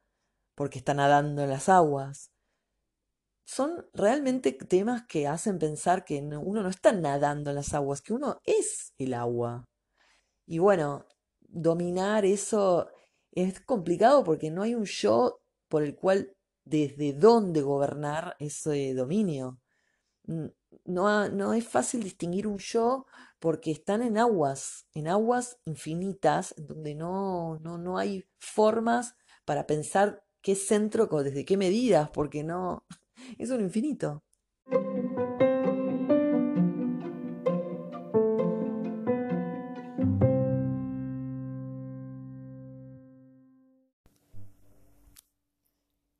porque 0.54 0.78
está 0.78 0.94
nadando 0.94 1.42
en 1.42 1.50
las 1.50 1.68
aguas. 1.68 2.32
Son 3.48 3.86
realmente 3.94 4.52
temas 4.52 5.06
que 5.06 5.26
hacen 5.26 5.58
pensar 5.58 6.04
que 6.04 6.18
uno 6.20 6.62
no 6.62 6.68
está 6.68 6.92
nadando 6.92 7.48
en 7.48 7.56
las 7.56 7.72
aguas, 7.72 8.02
que 8.02 8.12
uno 8.12 8.42
es 8.44 8.92
el 8.98 9.14
agua. 9.14 9.64
Y 10.44 10.58
bueno, 10.58 11.06
dominar 11.40 12.26
eso 12.26 12.90
es 13.32 13.58
complicado 13.60 14.22
porque 14.22 14.50
no 14.50 14.64
hay 14.64 14.74
un 14.74 14.84
yo 14.84 15.40
por 15.68 15.82
el 15.82 15.96
cual 15.96 16.36
desde 16.66 17.14
dónde 17.14 17.62
gobernar 17.62 18.36
ese 18.38 18.92
dominio. 18.92 19.58
No, 20.84 21.30
no 21.30 21.54
es 21.54 21.66
fácil 21.66 22.02
distinguir 22.02 22.46
un 22.46 22.58
yo 22.58 23.06
porque 23.38 23.70
están 23.70 24.02
en 24.02 24.18
aguas, 24.18 24.86
en 24.92 25.08
aguas 25.08 25.56
infinitas, 25.64 26.54
donde 26.58 26.94
no, 26.94 27.58
no, 27.60 27.78
no 27.78 27.96
hay 27.96 28.26
formas 28.36 29.14
para 29.46 29.66
pensar 29.66 30.22
qué 30.42 30.54
centro, 30.54 31.06
desde 31.22 31.46
qué 31.46 31.56
medidas, 31.56 32.10
porque 32.10 32.44
no, 32.44 32.84
es 33.38 33.50
un 33.50 33.60
infinito. 33.60 34.22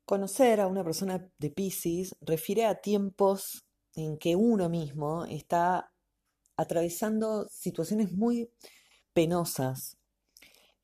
Conocer 0.09 0.59
a 0.59 0.65
una 0.65 0.83
persona 0.83 1.29
de 1.37 1.51
Pisces 1.51 2.15
refiere 2.21 2.65
a 2.65 2.81
tiempos 2.81 3.63
en 3.93 4.17
que 4.17 4.35
uno 4.35 4.67
mismo 4.67 5.25
está 5.25 5.93
atravesando 6.57 7.47
situaciones 7.47 8.11
muy 8.11 8.49
penosas. 9.13 9.98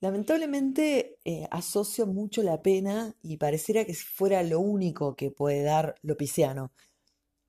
Lamentablemente 0.05 1.17
eh, 1.25 1.47
asocio 1.49 2.05
mucho 2.05 2.43
la 2.43 2.61
pena 2.61 3.15
y 3.23 3.37
pareciera 3.37 3.85
que 3.85 3.95
fuera 3.95 4.43
lo 4.43 4.59
único 4.59 5.15
que 5.15 5.31
puede 5.31 5.63
dar 5.63 5.95
lo 6.03 6.15
pisciano. 6.15 6.71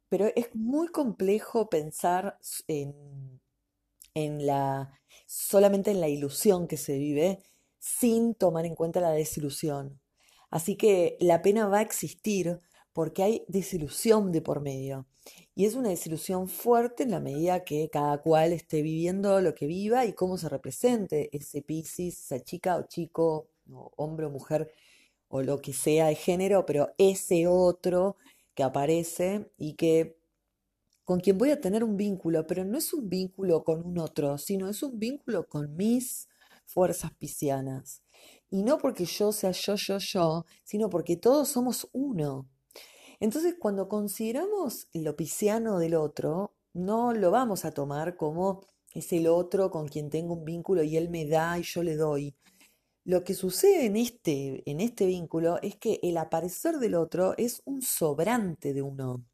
Pero 0.09 0.29
es 0.35 0.55
muy 0.55 0.89
complejo 0.89 1.69
pensar 1.69 2.39
en, 2.67 3.43
en 4.15 4.47
la, 4.47 4.91
solamente 5.27 5.91
en 5.91 6.01
la 6.01 6.09
ilusión 6.09 6.67
que 6.67 6.79
se 6.79 6.97
vive 6.97 7.41
sin 7.79 8.35
tomar 8.35 8.65
en 8.65 8.75
cuenta 8.75 9.03
la 9.03 9.11
desilusión. 9.11 10.01
Así 10.49 10.77
que 10.77 11.19
la 11.21 11.43
pena 11.43 11.69
va 11.69 11.81
a 11.81 11.83
existir 11.83 12.63
porque 12.95 13.23
hay 13.23 13.45
desilusión 13.49 14.33
de 14.33 14.41
por 14.41 14.63
medio. 14.63 15.07
Y 15.55 15.65
es 15.67 15.75
una 15.75 15.91
desilusión 15.91 16.49
fuerte 16.49 17.03
en 17.03 17.11
la 17.11 17.21
medida 17.21 17.65
que 17.65 17.89
cada 17.91 18.19
cual 18.23 18.53
esté 18.53 18.83
viviendo 18.83 19.41
lo 19.41 19.55
que 19.55 19.67
viva 19.67 20.05
y 20.05 20.13
cómo 20.13 20.39
se 20.39 20.49
represente 20.49 21.31
ese 21.37 21.63
Piscis, 21.63 22.25
esa 22.25 22.43
chica 22.43 22.77
o 22.77 22.83
chico, 22.87 23.49
o 23.71 23.93
hombre 23.97 24.27
o 24.27 24.31
mujer, 24.31 24.73
o 25.29 25.43
lo 25.43 25.61
que 25.61 25.73
sea 25.73 26.07
de 26.07 26.15
género, 26.15 26.67
pero 26.67 26.93
ese 26.99 27.47
otro 27.47 28.17
que 28.55 28.63
aparece 28.63 29.51
y 29.59 29.75
que 29.75 30.17
con 31.05 31.21
quien 31.21 31.39
voy 31.39 31.51
a 31.51 31.61
tener 31.61 31.85
un 31.85 31.97
vínculo, 31.97 32.47
pero 32.47 32.65
no 32.65 32.79
es 32.79 32.93
un 32.93 33.09
vínculo 33.09 33.63
con 33.63 33.87
un 33.87 33.99
otro, 33.99 34.39
sino 34.39 34.69
es 34.69 34.83
un 34.83 34.99
vínculo 34.99 35.47
con 35.49 35.77
mis 35.77 36.29
fuerzas 36.65 37.13
piscianas. 37.15 38.03
Y 38.51 38.63
no 38.63 38.79
porque 38.79 39.05
yo 39.05 39.33
sea 39.33 39.53
yo, 39.53 39.77
yo, 39.77 39.99
yo, 39.99 40.47
sino 40.65 40.91
porque 40.91 41.17
todos 41.17 41.49
somos 41.49 41.89
uno. 41.93 42.49
Entonces, 43.21 43.57
cuando 43.59 43.89
consideramos 43.89 44.89
lo 44.93 45.17
pisciano 45.17 45.79
del 45.79 45.95
otro, 45.95 46.55
no 46.73 47.13
lo 47.13 47.31
vamos 47.31 47.65
a 47.65 47.73
tomar 47.73 48.17
como 48.17 48.67
es 48.93 49.13
el 49.13 49.27
otro 49.27 49.71
con 49.71 49.89
quien 49.89 50.11
tengo 50.11 50.35
un 50.35 50.45
vínculo 50.45 50.83
y 50.83 50.97
él 50.97 51.11
me 51.11 51.27
da 51.27 51.59
y 51.59 51.63
yo 51.63 51.83
le 51.83 51.97
doy. 51.97 52.35
Lo 53.05 53.25
que 53.25 53.35
sucede 53.35 53.87
en 53.87 53.97
este, 53.97 54.69
en 54.69 54.81
este 54.81 55.07
vínculo 55.07 55.61
es 55.63 55.77
que 55.77 56.01
el 56.03 56.17
aparecer 56.17 56.79
del 56.79 56.95
otro 56.95 57.35
es 57.37 57.63
un 57.65 57.83
sobrante 57.83 58.73
de 58.75 58.83
uno. 58.83 59.25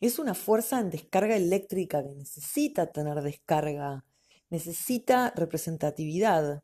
Es 0.00 0.18
una 0.18 0.34
fuerza 0.34 0.80
en 0.80 0.90
descarga 0.90 1.36
eléctrica 1.36 2.02
que 2.02 2.14
necesita 2.14 2.92
tener 2.92 3.20
descarga, 3.20 4.04
necesita 4.48 5.32
representatividad 5.36 6.62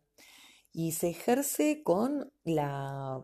y 0.72 0.92
se 0.92 1.10
ejerce 1.10 1.82
con 1.82 2.32
la 2.44 3.22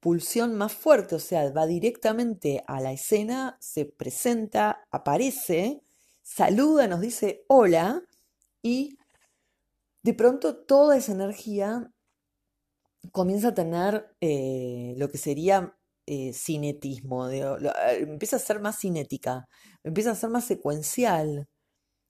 pulsión 0.00 0.56
más 0.56 0.72
fuerte, 0.72 1.14
o 1.14 1.18
sea, 1.18 1.50
va 1.52 1.66
directamente 1.66 2.64
a 2.66 2.80
la 2.80 2.92
escena, 2.92 3.56
se 3.60 3.84
presenta, 3.84 4.84
aparece, 4.90 5.82
saluda, 6.22 6.88
nos 6.88 7.00
dice 7.00 7.44
hola 7.48 8.02
y 8.62 8.96
de 10.02 10.14
pronto 10.14 10.56
toda 10.56 10.96
esa 10.96 11.12
energía 11.12 11.92
comienza 13.12 13.48
a 13.48 13.54
tener 13.54 14.14
eh, 14.20 14.94
lo 14.96 15.10
que 15.10 15.18
sería 15.18 15.76
eh, 16.06 16.32
cinetismo, 16.32 17.28
empieza 17.28 18.36
a 18.36 18.40
ser 18.40 18.60
más 18.60 18.78
cinética, 18.80 19.48
empieza 19.84 20.12
a 20.12 20.14
ser 20.16 20.30
más 20.30 20.44
secuencial. 20.44 21.48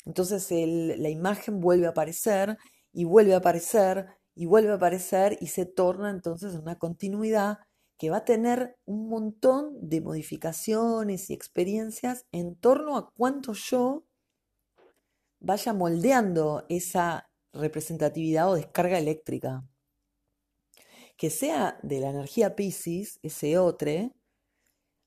Entonces 0.06 0.50
la 0.50 1.08
imagen 1.10 1.60
vuelve 1.60 1.86
a 1.86 1.90
aparecer 1.90 2.56
y 2.92 3.04
vuelve 3.04 3.34
a 3.34 3.38
aparecer 3.38 4.08
y 4.34 4.46
vuelve 4.46 4.72
a 4.72 4.76
aparecer 4.76 5.36
y 5.40 5.48
se 5.48 5.66
torna 5.66 6.10
entonces 6.10 6.54
una 6.54 6.78
continuidad 6.78 7.58
que 8.00 8.08
va 8.08 8.16
a 8.16 8.24
tener 8.24 8.78
un 8.86 9.10
montón 9.10 9.76
de 9.78 10.00
modificaciones 10.00 11.28
y 11.28 11.34
experiencias 11.34 12.24
en 12.32 12.56
torno 12.56 12.96
a 12.96 13.10
cuánto 13.10 13.52
yo 13.52 14.06
vaya 15.38 15.74
moldeando 15.74 16.64
esa 16.70 17.30
representatividad 17.52 18.50
o 18.50 18.54
descarga 18.54 18.98
eléctrica. 18.98 19.68
Que 21.18 21.28
sea 21.28 21.78
de 21.82 22.00
la 22.00 22.08
energía 22.08 22.56
Pisces, 22.56 23.20
ese 23.22 23.58
otro, 23.58 24.14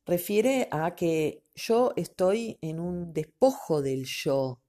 refiere 0.05 0.67
a 0.69 0.93
que 0.93 1.41
yo 1.55 1.93
estoy 1.95 2.59
en 2.61 2.79
un 2.79 3.11
despojo 3.11 3.81
del 3.81 4.05
yo. 4.05 4.61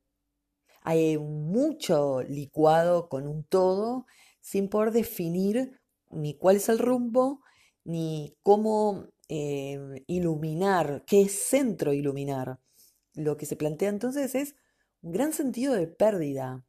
Hay 0.80 1.18
mucho 1.18 2.22
licuado 2.22 3.10
con 3.10 3.26
un 3.26 3.44
todo 3.44 4.06
sin 4.40 4.70
poder 4.70 4.92
definir 4.92 5.78
ni 6.10 6.38
cuál 6.38 6.56
es 6.56 6.70
el 6.70 6.78
rumbo, 6.78 7.43
ni 7.84 8.36
cómo 8.42 9.06
eh, 9.28 10.04
iluminar, 10.06 11.04
qué 11.06 11.28
centro 11.28 11.92
iluminar. 11.92 12.58
Lo 13.14 13.36
que 13.36 13.46
se 13.46 13.56
plantea 13.56 13.90
entonces 13.90 14.34
es 14.34 14.54
un 15.02 15.12
gran 15.12 15.32
sentido 15.32 15.74
de 15.74 15.86
pérdida, 15.86 16.64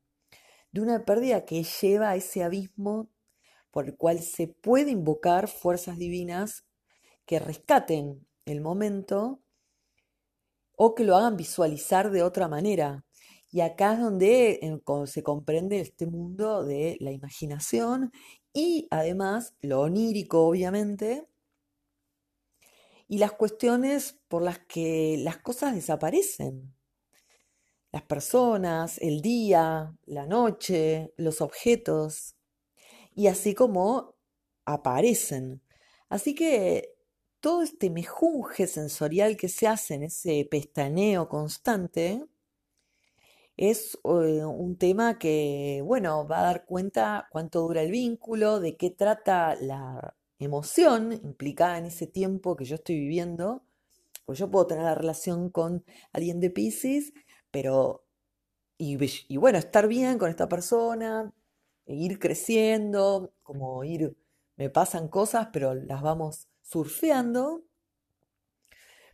de 0.72 0.82
una 0.82 1.06
pérdida 1.06 1.46
que 1.46 1.64
lleva 1.64 2.12
a 2.12 2.16
ese 2.16 2.44
abismo 2.44 3.10
por 3.72 3.86
el 3.86 3.98
cual 3.98 4.22
se 4.22 4.48
puede 4.48 4.92
invocar 4.92 5.48
fuerzas 5.48 5.98
divinas 5.98 6.66
que 7.26 7.40
rescaten 7.40 8.26
el 8.46 8.62
momento 8.62 9.42
o 10.78 10.96
que 10.96 11.04
lo 11.04 11.16
hagan 11.16 11.38
visualizar 11.38 12.12
de 12.12 12.24
otra 12.24 12.48
manera. 12.48 13.06
Y 13.52 13.62
acá 13.62 13.94
es 13.94 14.00
donde 14.00 14.60
eh, 14.62 14.82
se 15.06 15.24
comprende 15.24 15.80
este 15.80 16.08
mundo 16.08 16.64
de 16.66 16.98
la 17.00 17.12
imaginación 17.12 18.12
y 18.56 18.88
además 18.90 19.54
lo 19.62 19.82
onírico, 19.82 20.48
obviamente, 20.48 21.28
y 23.08 23.18
las 23.18 23.34
cuestiones 23.34 24.18
por 24.30 24.42
las 24.42 24.60
que 24.60 25.18
las 25.20 25.38
cosas 25.38 25.76
desaparecen. 25.76 26.74
Las 27.92 28.04
personas, 28.04 28.98
el 29.00 29.22
día, 29.22 29.94
la 30.06 30.26
noche, 30.26 31.14
los 31.18 31.42
objetos, 31.42 32.36
y 33.14 33.28
así 33.28 33.54
como 33.54 34.16
aparecen. 34.64 35.62
Así 36.08 36.34
que 36.34 36.96
todo 37.42 37.62
este 37.62 37.90
mejunje 37.90 38.68
sensorial 38.68 39.36
que 39.36 39.50
se 39.50 39.68
hace 39.68 39.96
en 39.96 40.04
ese 40.04 40.48
pestaneo 40.50 41.28
constante, 41.28 42.26
es 43.58 43.98
eh, 44.04 44.46
un 44.46 44.78
tema 44.78 45.18
que, 45.18 45.82
bueno, 45.86 46.28
va 46.28 46.40
a 46.40 46.44
dar 46.44 46.66
cuenta 46.66 47.28
cuánto 47.32 47.62
dura 47.62 47.82
el 47.82 47.92
vínculo, 47.92 48.60
de 48.60 48.76
qué 48.78 48.90
trata 48.90 49.56
la 49.56 50.16
emoción 50.40 51.14
implicada 51.14 51.78
en 51.78 51.86
ese 51.86 52.08
tiempo 52.08 52.56
que 52.56 52.66
yo 52.66 52.76
estoy 52.76 53.00
viviendo. 53.00 53.64
Pues 54.26 54.40
yo 54.40 54.52
puedo 54.52 54.68
tener 54.68 54.84
la 54.86 54.96
relación 54.96 55.50
con 55.50 55.86
alguien 56.12 56.40
de 56.40 56.50
Pisces, 56.50 57.14
pero, 57.52 58.06
y, 58.78 58.98
bueno, 59.38 59.58
estar 59.58 59.88
bien 59.88 60.18
con 60.18 60.30
esta 60.30 60.50
persona, 60.50 61.34
e 61.86 61.96
ir 61.96 62.20
creciendo, 62.20 63.34
como 63.44 63.84
ir, 63.84 64.18
me 64.58 64.70
pasan 64.70 65.08
cosas, 65.10 65.50
pero 65.54 65.76
las 65.76 66.02
vamos 66.02 66.50
surfeando, 66.62 67.64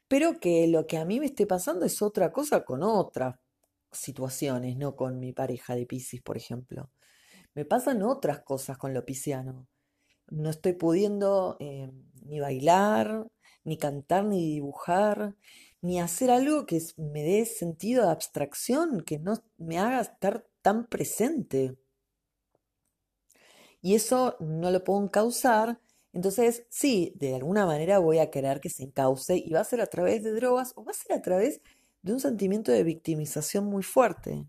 pero 0.08 0.40
que 0.40 0.68
lo 0.68 0.88
que 0.88 0.98
a 0.98 1.06
mí 1.06 1.20
me 1.20 1.28
esté 1.28 1.46
pasando 1.48 1.86
es 1.86 2.02
otra 2.02 2.32
cosa 2.32 2.66
con 2.66 2.84
otra 2.84 3.41
situaciones, 3.92 4.78
no 4.78 4.96
con 4.96 5.20
mi 5.20 5.34
pareja 5.34 5.76
de 5.76 5.86
Piscis, 5.86 6.22
por 6.22 6.38
ejemplo. 6.38 6.90
Me 7.54 7.66
pasan 7.66 8.04
otras 8.04 8.42
cosas 8.42 8.78
con 8.78 8.94
lo 8.94 9.06
pisciano. 9.06 9.68
No 10.30 10.50
estoy 10.50 10.74
pudiendo 10.74 11.58
eh, 11.60 11.92
ni 12.24 12.40
bailar, 12.40 13.28
ni 13.64 13.78
cantar, 13.78 14.26
ni 14.26 14.54
dibujar, 14.54 15.36
ni 15.82 16.00
hacer 16.00 16.32
algo 16.32 16.66
que 16.66 16.82
me 16.98 17.24
dé 17.24 17.46
sentido 17.46 18.06
de 18.06 18.12
abstracción, 18.12 19.02
que 19.02 19.20
no 19.20 19.34
me 19.58 19.80
haga 19.80 20.02
estar 20.02 20.48
tan 20.62 20.88
presente. 20.88 21.78
Y 23.82 23.96
eso 23.96 24.38
no 24.40 24.72
lo 24.72 24.84
puedo 24.84 25.04
encauzar. 25.04 25.80
Entonces, 26.14 26.66
sí, 26.70 27.14
de 27.18 27.36
alguna 27.36 27.66
manera 27.66 28.00
voy 28.00 28.20
a 28.20 28.30
querer 28.32 28.60
que 28.62 28.70
se 28.70 28.84
encauce 28.84 29.38
y 29.38 29.52
va 29.52 29.62
a 29.62 29.66
ser 29.66 29.82
a 29.82 29.88
través 29.88 30.24
de 30.24 30.32
drogas 30.34 30.74
o 30.76 30.84
va 30.84 30.92
a 30.92 30.94
ser 30.94 31.14
a 31.14 31.22
través 31.22 31.62
de 32.02 32.14
un 32.14 32.20
sentimiento 32.20 32.72
de 32.72 32.84
victimización 32.84 33.66
muy 33.66 33.84
fuerte. 33.84 34.48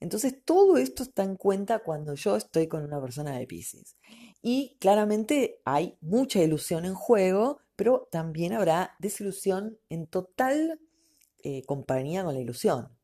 Entonces, 0.00 0.44
todo 0.44 0.76
esto 0.76 1.02
está 1.02 1.22
en 1.22 1.36
cuenta 1.36 1.78
cuando 1.80 2.14
yo 2.14 2.36
estoy 2.36 2.68
con 2.68 2.84
una 2.84 3.00
persona 3.00 3.38
de 3.38 3.46
Pisces. 3.46 3.96
Y 4.42 4.76
claramente 4.78 5.60
hay 5.64 5.96
mucha 6.00 6.42
ilusión 6.42 6.84
en 6.84 6.94
juego, 6.94 7.60
pero 7.76 8.08
también 8.10 8.52
habrá 8.52 8.94
desilusión 8.98 9.78
en 9.88 10.06
total 10.06 10.80
eh, 11.42 11.62
compañía 11.64 12.24
con 12.24 12.34
la 12.34 12.40
ilusión. 12.40 12.95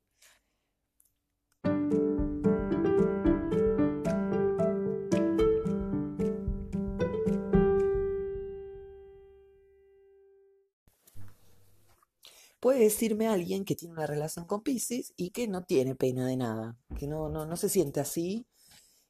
Puede 12.62 12.78
decirme 12.78 13.26
alguien 13.26 13.64
que 13.64 13.74
tiene 13.74 13.94
una 13.94 14.06
relación 14.06 14.44
con 14.46 14.62
Pisces 14.62 15.12
y 15.16 15.30
que 15.30 15.48
no 15.48 15.64
tiene 15.64 15.96
pena 15.96 16.24
de 16.28 16.36
nada, 16.36 16.78
que 16.96 17.08
no, 17.08 17.28
no, 17.28 17.56
se 17.56 17.68
siente 17.68 17.98
así. 17.98 18.46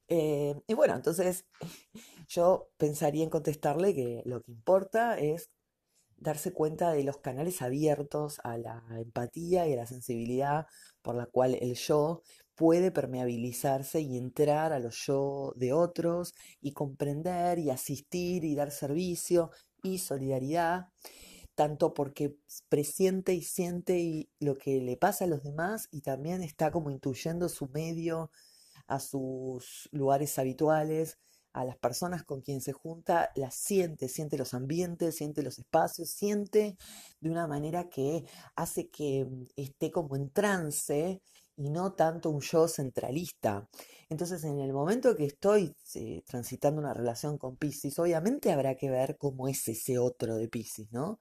Eh, 0.08 0.54
y 0.66 0.72
bueno, 0.72 0.94
entonces 0.94 1.44
yo 2.28 2.70
pensaría 2.78 3.22
en 3.22 3.28
contestarle 3.28 3.94
que 3.94 4.22
lo 4.24 4.40
que 4.40 4.52
importa 4.52 5.18
es 5.18 5.50
darse 6.16 6.54
cuenta 6.54 6.92
de 6.92 7.04
los 7.04 7.18
canales 7.18 7.60
abiertos 7.60 8.40
a 8.42 8.56
la 8.56 8.82
empatía 8.98 9.68
y 9.68 9.74
a 9.74 9.76
la 9.76 9.86
sensibilidad 9.86 10.66
por 11.02 11.14
la 11.14 11.26
cual 11.26 11.54
el 11.60 11.74
yo 11.74 12.22
puede 12.54 12.90
permeabilizarse 12.90 14.00
y 14.00 14.16
entrar 14.16 14.72
a 14.72 14.78
los 14.78 14.96
yo 15.06 15.52
de 15.56 15.74
otros 15.74 16.32
y 16.62 16.72
comprender 16.72 17.58
y 17.58 17.68
asistir 17.68 18.44
y 18.44 18.54
dar 18.54 18.70
servicio 18.70 19.50
y 19.82 19.98
solidaridad 19.98 20.86
tanto 21.54 21.94
porque 21.94 22.36
presiente 22.68 23.34
y 23.34 23.42
siente 23.42 24.28
lo 24.40 24.56
que 24.56 24.80
le 24.80 24.96
pasa 24.96 25.24
a 25.24 25.28
los 25.28 25.42
demás 25.42 25.88
y 25.90 26.00
también 26.00 26.42
está 26.42 26.70
como 26.70 26.90
intuyendo 26.90 27.48
su 27.48 27.68
medio, 27.68 28.30
a 28.86 28.98
sus 29.00 29.88
lugares 29.92 30.38
habituales, 30.38 31.18
a 31.52 31.64
las 31.64 31.76
personas 31.76 32.24
con 32.24 32.40
quien 32.40 32.60
se 32.60 32.72
junta, 32.72 33.30
las 33.36 33.54
siente, 33.54 34.08
siente 34.08 34.38
los 34.38 34.54
ambientes, 34.54 35.16
siente 35.16 35.42
los 35.42 35.58
espacios, 35.58 36.08
siente 36.10 36.76
de 37.20 37.30
una 37.30 37.46
manera 37.46 37.88
que 37.88 38.24
hace 38.56 38.88
que 38.88 39.28
esté 39.56 39.90
como 39.90 40.16
en 40.16 40.30
trance 40.30 41.20
y 41.56 41.70
no 41.70 41.92
tanto 41.92 42.30
un 42.30 42.40
yo 42.40 42.68
centralista. 42.68 43.68
Entonces, 44.08 44.44
en 44.44 44.58
el 44.60 44.72
momento 44.72 45.14
que 45.16 45.26
estoy 45.26 45.74
eh, 45.94 46.22
transitando 46.26 46.80
una 46.80 46.94
relación 46.94 47.38
con 47.38 47.56
Pisces, 47.56 47.98
obviamente 47.98 48.50
habrá 48.52 48.74
que 48.76 48.90
ver 48.90 49.16
cómo 49.18 49.48
es 49.48 49.68
ese 49.68 49.98
otro 49.98 50.36
de 50.36 50.48
Pisces, 50.48 50.90
¿no? 50.92 51.20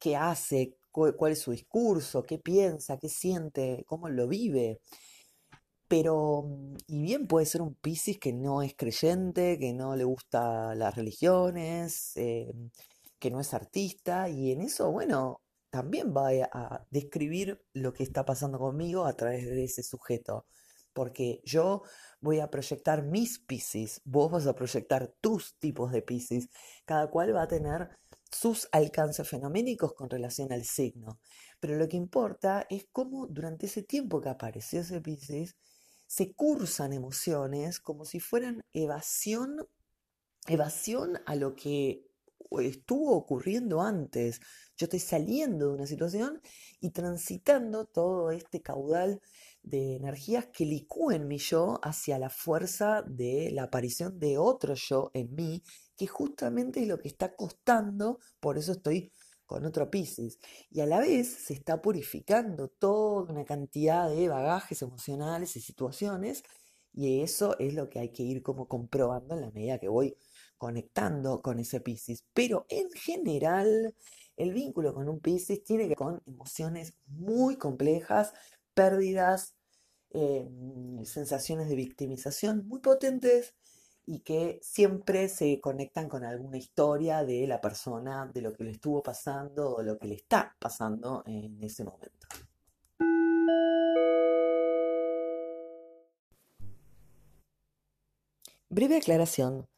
Qué 0.00 0.16
hace, 0.16 0.76
cuál 0.92 1.32
es 1.32 1.40
su 1.40 1.52
discurso, 1.52 2.22
qué 2.24 2.38
piensa, 2.38 2.98
qué 2.98 3.08
siente, 3.08 3.84
cómo 3.86 4.08
lo 4.08 4.26
vive. 4.28 4.80
Pero, 5.88 6.44
mm, 6.46 6.76
y 6.86 7.02
bien 7.02 7.26
puede 7.26 7.46
ser 7.46 7.62
un 7.62 7.74
Piscis 7.74 8.18
que 8.18 8.32
no 8.32 8.62
es 8.62 8.74
creyente, 8.76 9.58
que 9.58 9.72
no 9.72 9.96
le 9.96 10.04
gusta 10.04 10.74
las 10.74 10.94
religiones, 10.94 12.12
eh, 12.16 12.52
que 13.18 13.30
no 13.30 13.40
es 13.40 13.54
artista, 13.54 14.28
y 14.28 14.52
en 14.52 14.62
eso, 14.62 14.90
bueno, 14.92 15.42
también 15.70 16.14
va 16.16 16.30
a 16.52 16.86
describir 16.90 17.62
lo 17.74 17.92
que 17.92 18.02
está 18.04 18.24
pasando 18.24 18.58
conmigo 18.58 19.04
a 19.06 19.14
través 19.14 19.46
de 19.46 19.64
ese 19.64 19.82
sujeto. 19.82 20.46
Porque 20.92 21.40
yo 21.44 21.82
voy 22.20 22.40
a 22.40 22.50
proyectar 22.50 23.02
mis 23.04 23.38
Piscis, 23.40 24.00
vos 24.04 24.30
vas 24.30 24.46
a 24.46 24.54
proyectar 24.54 25.14
tus 25.20 25.56
tipos 25.58 25.92
de 25.92 26.02
Piscis. 26.02 26.48
Cada 26.84 27.10
cual 27.10 27.34
va 27.34 27.42
a 27.42 27.48
tener 27.48 27.90
sus 28.30 28.68
alcances 28.72 29.28
fenoménicos 29.28 29.94
con 29.94 30.08
relación 30.08 30.52
al 30.52 30.64
signo. 30.64 31.20
Pero 31.58 31.76
lo 31.76 31.88
que 31.88 31.96
importa 31.96 32.66
es 32.70 32.86
cómo 32.92 33.26
durante 33.26 33.66
ese 33.66 33.82
tiempo 33.82 34.20
que 34.20 34.28
apareció 34.28 34.80
ese 34.80 35.00
Pisces 35.00 35.56
se 36.06 36.32
cursan 36.34 36.92
emociones 36.92 37.80
como 37.80 38.04
si 38.04 38.20
fueran 38.20 38.64
evasión, 38.72 39.68
evasión 40.46 41.20
a 41.26 41.34
lo 41.36 41.54
que 41.54 42.04
estuvo 42.58 43.14
ocurriendo 43.14 43.80
antes. 43.80 44.40
Yo 44.76 44.86
estoy 44.86 44.98
saliendo 44.98 45.68
de 45.68 45.74
una 45.74 45.86
situación 45.86 46.40
y 46.80 46.90
transitando 46.90 47.84
todo 47.84 48.30
este 48.30 48.60
caudal 48.60 49.20
de 49.62 49.96
energías 49.96 50.46
que 50.46 50.64
licúen 50.64 51.28
mi 51.28 51.38
yo 51.38 51.78
hacia 51.82 52.18
la 52.18 52.30
fuerza 52.30 53.02
de 53.06 53.50
la 53.52 53.64
aparición 53.64 54.18
de 54.18 54.38
otro 54.38 54.74
yo 54.74 55.10
en 55.14 55.34
mí 55.34 55.62
que 56.00 56.06
justamente 56.06 56.80
es 56.80 56.88
lo 56.88 56.98
que 56.98 57.08
está 57.08 57.36
costando, 57.36 58.20
por 58.40 58.56
eso 58.56 58.72
estoy 58.72 59.12
con 59.44 59.66
otro 59.66 59.90
Pisces. 59.90 60.38
Y 60.70 60.80
a 60.80 60.86
la 60.86 60.98
vez 60.98 61.28
se 61.28 61.52
está 61.52 61.82
purificando 61.82 62.68
toda 62.68 63.30
una 63.30 63.44
cantidad 63.44 64.08
de 64.08 64.26
bagajes 64.26 64.80
emocionales 64.80 65.56
y 65.56 65.60
situaciones, 65.60 66.42
y 66.94 67.20
eso 67.20 67.54
es 67.58 67.74
lo 67.74 67.90
que 67.90 67.98
hay 67.98 68.12
que 68.12 68.22
ir 68.22 68.42
como 68.42 68.66
comprobando 68.66 69.34
en 69.34 69.42
la 69.42 69.50
medida 69.50 69.78
que 69.78 69.88
voy 69.88 70.16
conectando 70.56 71.42
con 71.42 71.58
ese 71.58 71.82
Pisces. 71.82 72.24
Pero 72.32 72.64
en 72.70 72.90
general, 72.92 73.94
el 74.38 74.54
vínculo 74.54 74.94
con 74.94 75.06
un 75.06 75.20
Pisces 75.20 75.62
tiene 75.62 75.82
que 75.82 75.88
ver 75.90 75.98
con 75.98 76.22
emociones 76.26 76.94
muy 77.08 77.56
complejas, 77.56 78.32
pérdidas, 78.72 79.54
eh, 80.14 80.48
sensaciones 81.04 81.68
de 81.68 81.76
victimización 81.76 82.66
muy 82.66 82.80
potentes 82.80 83.54
y 84.10 84.22
que 84.22 84.58
siempre 84.60 85.28
se 85.28 85.60
conectan 85.60 86.08
con 86.08 86.24
alguna 86.24 86.58
historia 86.58 87.22
de 87.22 87.46
la 87.46 87.60
persona, 87.60 88.28
de 88.34 88.42
lo 88.42 88.52
que 88.52 88.64
le 88.64 88.72
estuvo 88.72 89.04
pasando 89.04 89.76
o 89.76 89.82
lo 89.84 90.00
que 90.00 90.08
le 90.08 90.16
está 90.16 90.56
pasando 90.58 91.22
en 91.26 91.62
ese 91.62 91.84
momento. 91.84 92.26
Breve 98.68 98.96
aclaración. 98.96 99.68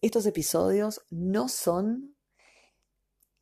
Estos 0.00 0.24
episodios 0.24 1.02
no 1.10 1.48
son 1.48 2.14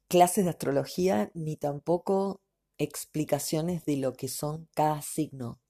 clases 0.08 0.44
de 0.44 0.50
astrología 0.50 1.30
ni 1.34 1.58
tampoco 1.58 2.40
explicaciones 2.78 3.84
de 3.84 3.98
lo 3.98 4.14
que 4.14 4.28
son 4.28 4.66
cada 4.74 5.02
signo. 5.02 5.60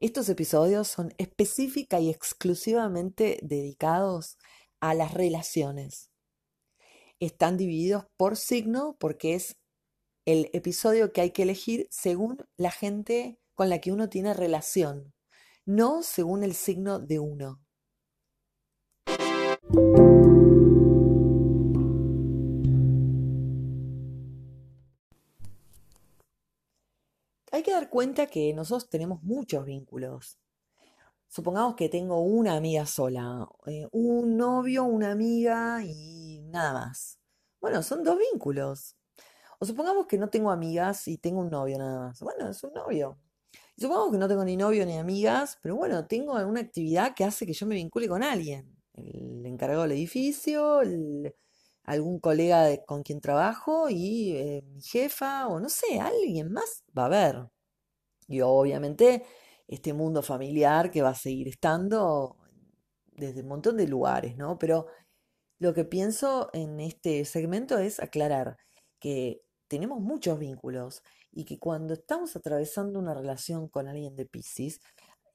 Estos 0.00 0.30
episodios 0.30 0.88
son 0.88 1.12
específica 1.18 2.00
y 2.00 2.08
exclusivamente 2.08 3.38
dedicados 3.42 4.38
a 4.80 4.94
las 4.94 5.12
relaciones. 5.12 6.10
Están 7.20 7.58
divididos 7.58 8.06
por 8.16 8.38
signo 8.38 8.96
porque 8.98 9.34
es 9.34 9.58
el 10.24 10.48
episodio 10.54 11.12
que 11.12 11.20
hay 11.20 11.32
que 11.32 11.42
elegir 11.42 11.86
según 11.90 12.38
la 12.56 12.70
gente 12.70 13.38
con 13.54 13.68
la 13.68 13.82
que 13.82 13.92
uno 13.92 14.08
tiene 14.08 14.32
relación, 14.32 15.12
no 15.66 16.02
según 16.02 16.44
el 16.44 16.54
signo 16.54 16.98
de 16.98 17.18
uno. 17.18 17.60
Cuenta 27.90 28.26
que 28.26 28.54
nosotros 28.54 28.88
tenemos 28.88 29.22
muchos 29.22 29.64
vínculos. 29.66 30.38
Supongamos 31.28 31.76
que 31.76 31.88
tengo 31.88 32.20
una 32.20 32.56
amiga 32.56 32.86
sola, 32.86 33.48
eh, 33.66 33.86
un 33.92 34.36
novio, 34.36 34.84
una 34.84 35.12
amiga 35.12 35.84
y 35.84 36.40
nada 36.44 36.72
más. 36.72 37.18
Bueno, 37.60 37.82
son 37.82 38.02
dos 38.02 38.18
vínculos. 38.18 38.96
O 39.58 39.66
supongamos 39.66 40.06
que 40.06 40.18
no 40.18 40.30
tengo 40.30 40.50
amigas 40.50 41.06
y 41.06 41.18
tengo 41.18 41.40
un 41.40 41.50
novio 41.50 41.78
nada 41.78 42.08
más. 42.08 42.20
Bueno, 42.20 42.48
es 42.48 42.64
un 42.64 42.72
novio. 42.72 43.18
Y 43.76 43.82
supongamos 43.82 44.12
que 44.12 44.18
no 44.18 44.28
tengo 44.28 44.44
ni 44.44 44.56
novio 44.56 44.86
ni 44.86 44.96
amigas, 44.96 45.58
pero 45.62 45.76
bueno, 45.76 46.06
tengo 46.06 46.36
alguna 46.36 46.60
actividad 46.60 47.14
que 47.14 47.24
hace 47.24 47.46
que 47.46 47.52
yo 47.52 47.66
me 47.66 47.74
vincule 47.74 48.08
con 48.08 48.22
alguien. 48.22 48.74
El 48.94 49.44
encargado 49.46 49.82
del 49.82 49.92
edificio, 49.92 50.80
algún 51.84 52.20
colega 52.20 52.76
con 52.86 53.02
quien 53.02 53.20
trabajo 53.20 53.88
y 53.90 54.32
eh, 54.36 54.62
mi 54.64 54.80
jefa 54.80 55.46
o 55.48 55.60
no 55.60 55.68
sé, 55.68 56.00
alguien 56.00 56.52
más 56.52 56.84
va 56.96 57.02
a 57.04 57.06
haber. 57.06 57.50
Y 58.30 58.40
obviamente 58.42 59.24
este 59.66 59.92
mundo 59.92 60.22
familiar 60.22 60.90
que 60.90 61.02
va 61.02 61.10
a 61.10 61.14
seguir 61.14 61.48
estando 61.48 62.36
desde 63.12 63.42
un 63.42 63.48
montón 63.48 63.76
de 63.76 63.88
lugares, 63.88 64.36
¿no? 64.36 64.56
Pero 64.56 64.86
lo 65.58 65.74
que 65.74 65.84
pienso 65.84 66.48
en 66.52 66.80
este 66.80 67.24
segmento 67.24 67.76
es 67.78 68.00
aclarar 68.00 68.56
que 69.00 69.42
tenemos 69.68 70.00
muchos 70.00 70.38
vínculos 70.38 71.02
y 71.32 71.44
que 71.44 71.58
cuando 71.58 71.94
estamos 71.94 72.36
atravesando 72.36 72.98
una 72.98 73.14
relación 73.14 73.68
con 73.68 73.88
alguien 73.88 74.16
de 74.16 74.26
Pisces 74.26 74.80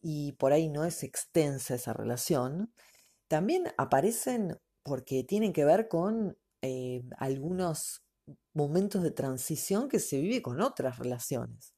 y 0.02 0.32
por 0.34 0.54
ahí 0.54 0.70
no 0.70 0.86
es 0.86 1.04
extensa 1.04 1.76
esa 1.76 1.94
relación, 1.94 2.74
también 3.28 3.66
aparecen 3.78 4.58
porque 4.84 5.24
tienen 5.24 5.52
que 5.52 5.66
ver 5.66 5.90
con 5.90 6.38
eh, 6.62 7.04
algunos 7.18 8.04
momentos 8.54 9.04
de 9.04 9.12
transición 9.12 9.90
que 9.90 10.00
se 10.00 10.20
vive 10.22 10.42
con 10.42 10.62
otras 10.62 10.98
relaciones. 10.98 11.75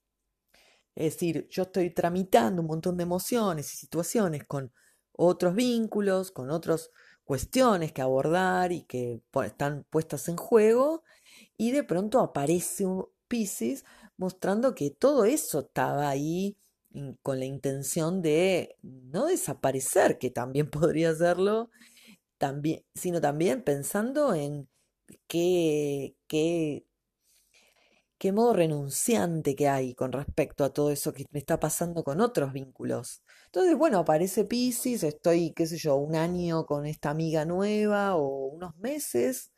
Es 0.97 1.13
decir, 1.13 1.47
yo 1.51 1.63
estoy 1.63 1.91
tramitando 1.91 2.63
un 2.63 2.67
montón 2.67 2.97
de 2.97 3.03
emociones 3.03 3.71
y 3.71 3.77
situaciones 3.77 4.45
con 4.45 4.73
otros 5.11 5.53
vínculos, 5.53 6.31
con 6.31 6.49
otras 6.49 6.89
cuestiones 7.23 7.93
que 7.93 8.01
abordar 8.01 8.71
y 8.71 8.81
que 8.81 9.21
están 9.45 9.85
puestas 9.91 10.27
en 10.27 10.37
juego, 10.37 11.03
y 11.55 11.69
de 11.71 11.83
pronto 11.83 12.19
aparece 12.19 12.87
un 12.87 13.05
Pisces 13.27 13.85
mostrando 14.17 14.73
que 14.73 14.89
todo 14.89 15.25
eso 15.25 15.59
estaba 15.59 16.09
ahí 16.09 16.57
con 17.21 17.39
la 17.39 17.45
intención 17.45 18.23
de 18.23 18.75
no 18.81 19.27
desaparecer, 19.27 20.17
que 20.17 20.31
también 20.31 20.67
podría 20.71 21.11
hacerlo, 21.11 21.69
también, 22.39 22.83
sino 22.95 23.21
también 23.21 23.63
pensando 23.63 24.33
en 24.33 24.67
qué, 25.27 26.15
qué, 26.27 26.87
qué 28.17 28.31
modo 28.31 28.53
renunciante 28.53 29.55
que 29.55 29.67
hay 29.67 29.93
con 29.93 30.11
respecto 30.11 30.63
a 30.63 30.73
todo 30.73 30.91
eso 30.91 31.13
que 31.13 31.25
me 31.31 31.39
está 31.39 31.59
pasando 31.59 32.03
con 32.03 32.21
otros 32.21 32.53
vínculos. 32.53 33.21
Entonces, 33.45 33.77
bueno, 33.77 33.99
aparece 33.99 34.45
Pisces, 34.45 35.03
estoy, 35.03 35.53
qué 35.53 35.67
sé 35.67 35.77
yo, 35.77 35.95
un 35.95 36.15
año 36.15 36.65
con 36.65 36.85
esta 36.85 37.09
amiga 37.09 37.45
nueva 37.45 38.15
o 38.15 38.47
unos 38.47 38.75
meses, 38.77 39.51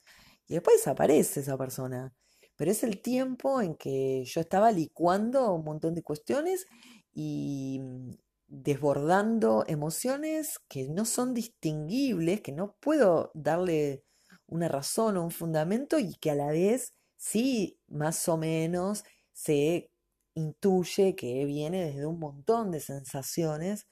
y 0.48 0.56
después 0.56 0.78
desaparece 0.78 1.42
esa 1.42 1.58
persona. 1.58 2.14
Pero 2.56 2.72
es 2.72 2.84
el 2.84 3.02
tiempo 3.02 3.62
en 3.62 3.76
que 3.76 4.24
yo 4.26 4.42
estaba 4.42 4.72
licuando 4.72 5.54
un 5.54 5.64
montón 5.64 5.96
de 5.96 6.04
cuestiones 6.04 6.68
y 7.14 7.80
mm, 7.82 8.12
desbordando 8.48 9.64
emociones 9.68 10.60
que 10.68 10.90
no 10.90 11.06
son 11.06 11.34
distinguibles, 11.34 12.42
que 12.42 12.52
no 12.52 12.76
puedo 12.80 13.32
darle 13.34 14.04
una 14.48 14.68
razón 14.68 15.18
o 15.18 15.24
un 15.24 15.32
fundamento 15.32 16.00
y 16.00 16.16
que 16.16 16.32
a 16.32 16.36
la 16.36 16.48
vez 16.48 16.94
sí, 17.20 17.80
más 17.88 18.28
o 18.30 18.38
menos, 18.38 19.04
se 19.34 19.92
intuye 20.34 21.16
que 21.16 21.46
viene 21.46 21.86
desde 21.86 22.06
un 22.06 22.20
montón 22.20 22.72
de 22.72 22.80
sensaciones 22.80 23.88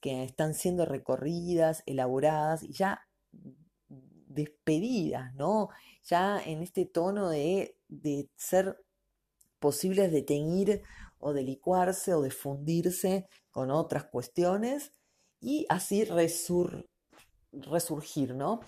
que 0.00 0.22
están 0.24 0.54
siendo 0.54 0.86
recorridas, 0.86 1.82
elaboradas 1.86 2.62
y 2.62 2.72
ya 2.72 3.02
despedidas, 4.28 5.34
¿no? 5.34 5.70
Ya 6.04 6.40
en 6.40 6.62
este 6.62 6.86
tono 6.86 7.28
de, 7.28 7.76
de 7.88 8.30
ser 8.36 8.78
posibles 9.58 10.12
de 10.12 10.22
teñir 10.22 10.82
o 11.18 11.32
de 11.32 11.42
licuarse 11.42 12.14
o 12.14 12.22
de 12.22 12.30
fundirse 12.30 13.28
con 13.50 13.72
otras 13.72 14.04
cuestiones 14.04 14.92
y 15.40 15.66
así 15.68 16.04
resurgir, 16.04 16.86
¿no? 18.36 18.60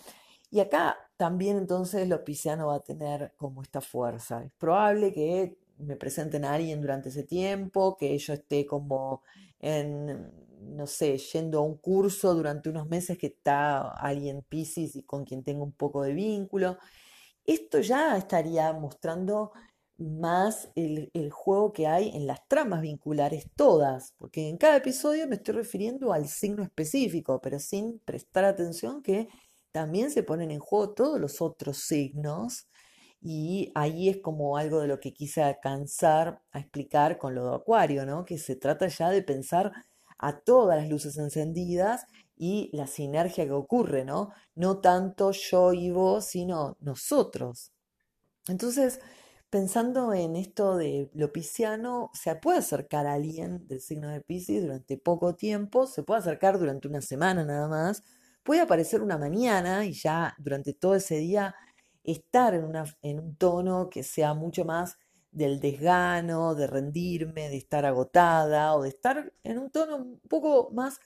Y 0.51 0.59
acá 0.59 1.10
también 1.21 1.59
entonces 1.59 2.09
lo 2.09 2.25
pisciano 2.25 2.69
va 2.69 2.77
a 2.77 2.81
tener 2.83 3.35
como 3.37 3.61
esta 3.61 3.83
fuerza. 3.83 4.43
Es 4.43 4.53
probable 4.53 5.13
que 5.13 5.59
me 5.77 5.95
presenten 5.95 6.47
a 6.47 6.55
alguien 6.55 6.81
durante 6.81 7.11
ese 7.11 7.25
tiempo, 7.25 7.95
que 7.99 8.17
yo 8.17 8.33
esté 8.33 8.65
como 8.65 9.23
en, 9.59 10.33
no 10.63 10.87
sé, 10.87 11.19
yendo 11.19 11.59
a 11.59 11.63
un 11.63 11.77
curso 11.77 12.33
durante 12.35 12.71
unos 12.71 12.89
meses 12.89 13.19
que 13.19 13.27
está 13.27 13.91
alguien 13.91 14.41
Pisces 14.49 14.97
y 14.97 15.03
con 15.03 15.27
quien 15.27 15.45
tengo 15.45 15.63
un 15.63 15.73
poco 15.73 16.03
de 16.03 16.15
vínculo. 16.15 16.79
Esto 17.45 17.81
ya 17.81 18.17
estaría 18.17 18.73
mostrando 18.73 19.53
más 19.99 20.71
el, 20.75 21.11
el, 21.13 21.31
juego 21.31 21.75
que 21.75 21.87
hay 21.87 22.17
en 22.17 22.27
las 22.27 22.49
tramas 22.49 22.81
vinculares 22.81 23.51
todas, 23.55 24.15
porque 24.17 24.49
en 24.49 24.57
cada 24.57 24.79
episodio 24.79 25.29
me 25.29 25.35
estoy 25.37 25.57
refiriendo 25.57 26.15
al 26.15 26.29
signo 26.29 26.63
específico, 26.63 27.43
pero 27.43 27.59
sin 27.59 27.99
prestar 27.99 28.47
atención 28.47 29.03
que 29.03 29.29
también 29.73 30.11
se 30.11 30.23
ponen 30.23 30.51
en 30.51 30.61
juego 30.61 30.95
todos 30.95 31.21
los 31.21 31.41
otros 31.41 31.79
signos 31.79 32.69
y 33.21 33.71
ahí 33.75 34.09
es 34.09 34.19
como 34.19 34.57
algo 34.57 34.81
de 34.81 34.89
lo 34.89 35.01
que 35.01 35.13
quise 35.13 35.43
alcanzar 35.43 36.43
a 36.53 36.61
explicar 36.61 37.19
con 37.19 37.35
lo 37.35 37.51
de 37.51 37.57
Acuario, 37.57 38.07
¿no? 38.07 38.25
Que 38.25 38.39
se 38.39 38.57
trata 38.57 38.89
ya 38.89 39.11
de 39.11 39.23
pensar 39.23 39.73
a 40.19 40.41
todas 40.41 40.79
las 40.79 40.89
luces 40.89 41.19
encendidas 41.19 42.07
y 42.37 42.71
la 42.73 42.87
sinergia 42.87 43.45
que 43.45 43.53
ocurre, 43.53 44.05
¿no? 44.05 44.31
No 44.55 44.81
tanto 44.81 45.33
yo 45.33 45.73
y 45.75 45.91
vos, 45.91 46.27
sino 46.27 46.77
nosotros. 46.81 47.73
Entonces, 48.49 49.01
pensando 49.51 50.15
en 50.15 50.37
esto 50.37 50.77
de 50.77 51.11
lo 51.15 51.33
pisciano, 51.33 52.11
se 52.15 52.35
puede 52.37 52.59
acercar 52.59 53.07
a 53.07 53.15
alguien 53.15 53.67
del 53.69 53.81
signo 53.81 54.09
de 54.09 54.21
Pisces 54.23 54.63
durante 54.63 54.97
poco 54.97 55.35
tiempo, 55.35 55.87
se 55.87 56.03
puede 56.03 56.21
acercar 56.21 56.59
durante 56.59 56.89
una 56.89 57.03
semana 57.03 57.45
nada 57.45 57.69
más, 57.69 58.03
puede 58.43 58.61
aparecer 58.61 59.03
una 59.03 59.19
mañana 59.19 59.85
y 59.85 59.93
ya 59.93 60.35
durante 60.39 60.73
todo 60.75 60.95
ese 60.95 61.17
día 61.17 61.55
estar 62.05 62.55
en, 62.55 63.19
un 63.19 63.37
tono 63.37 63.89
que 63.91 64.03
sea 64.03 64.35
mucho 64.35 64.65
más 64.65 64.99
del 65.31 65.61
desgano, 65.61 66.55
de 66.55 66.67
rendirme, 66.67 67.49
de 67.49 67.57
estar 67.57 67.85
agotada 67.87 68.75
o 68.75 68.83
de 68.83 68.89
estar 68.89 69.33
en 69.45 69.59
un 69.59 69.71
tono 69.71 69.97
un 69.97 70.21
poco 70.29 70.71
más 70.73 70.99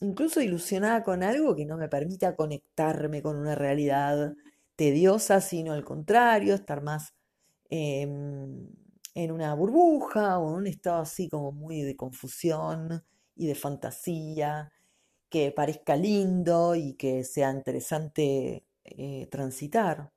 incluso 0.00 0.40
ilusionada 0.40 1.02
con 1.04 1.22
algo 1.22 1.54
que 1.54 1.64
no 1.64 1.76
me 1.76 1.88
permita 1.88 2.36
conectarme 2.36 3.22
con 3.22 3.36
una 3.36 3.54
realidad 3.54 4.34
tediosa, 4.76 5.40
sino 5.40 5.72
al 5.72 5.84
contrario, 5.84 6.54
estar 6.54 6.82
más 6.82 7.14
em, 7.70 8.68
en 9.14 9.32
una 9.32 9.54
burbuja 9.54 10.38
o 10.38 10.50
en 10.50 10.54
un 10.56 10.66
estado 10.66 11.02
así 11.02 11.28
como 11.28 11.52
muy 11.52 11.82
de 11.82 11.96
confusión 11.96 13.04
y 13.36 13.46
de 13.46 13.54
fantasía 13.54 14.72
que 15.32 15.50
parezca 15.50 15.96
lindo 15.96 16.74
y 16.76 16.92
que 16.92 17.24
sea 17.24 17.50
interesante 17.50 18.66
eh, 18.84 19.26
transitar. 19.30 20.12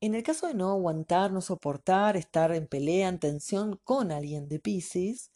En 0.00 0.14
el 0.14 0.22
caso 0.22 0.46
de 0.46 0.54
no 0.54 0.70
aguantar, 0.70 1.32
no 1.32 1.42
soportar, 1.42 2.16
estar 2.16 2.50
en 2.52 2.66
pelea, 2.66 3.08
en 3.10 3.18
tensión 3.18 3.78
con 3.84 4.10
alguien 4.10 4.48
de 4.48 4.58
Pisces, 4.58 5.32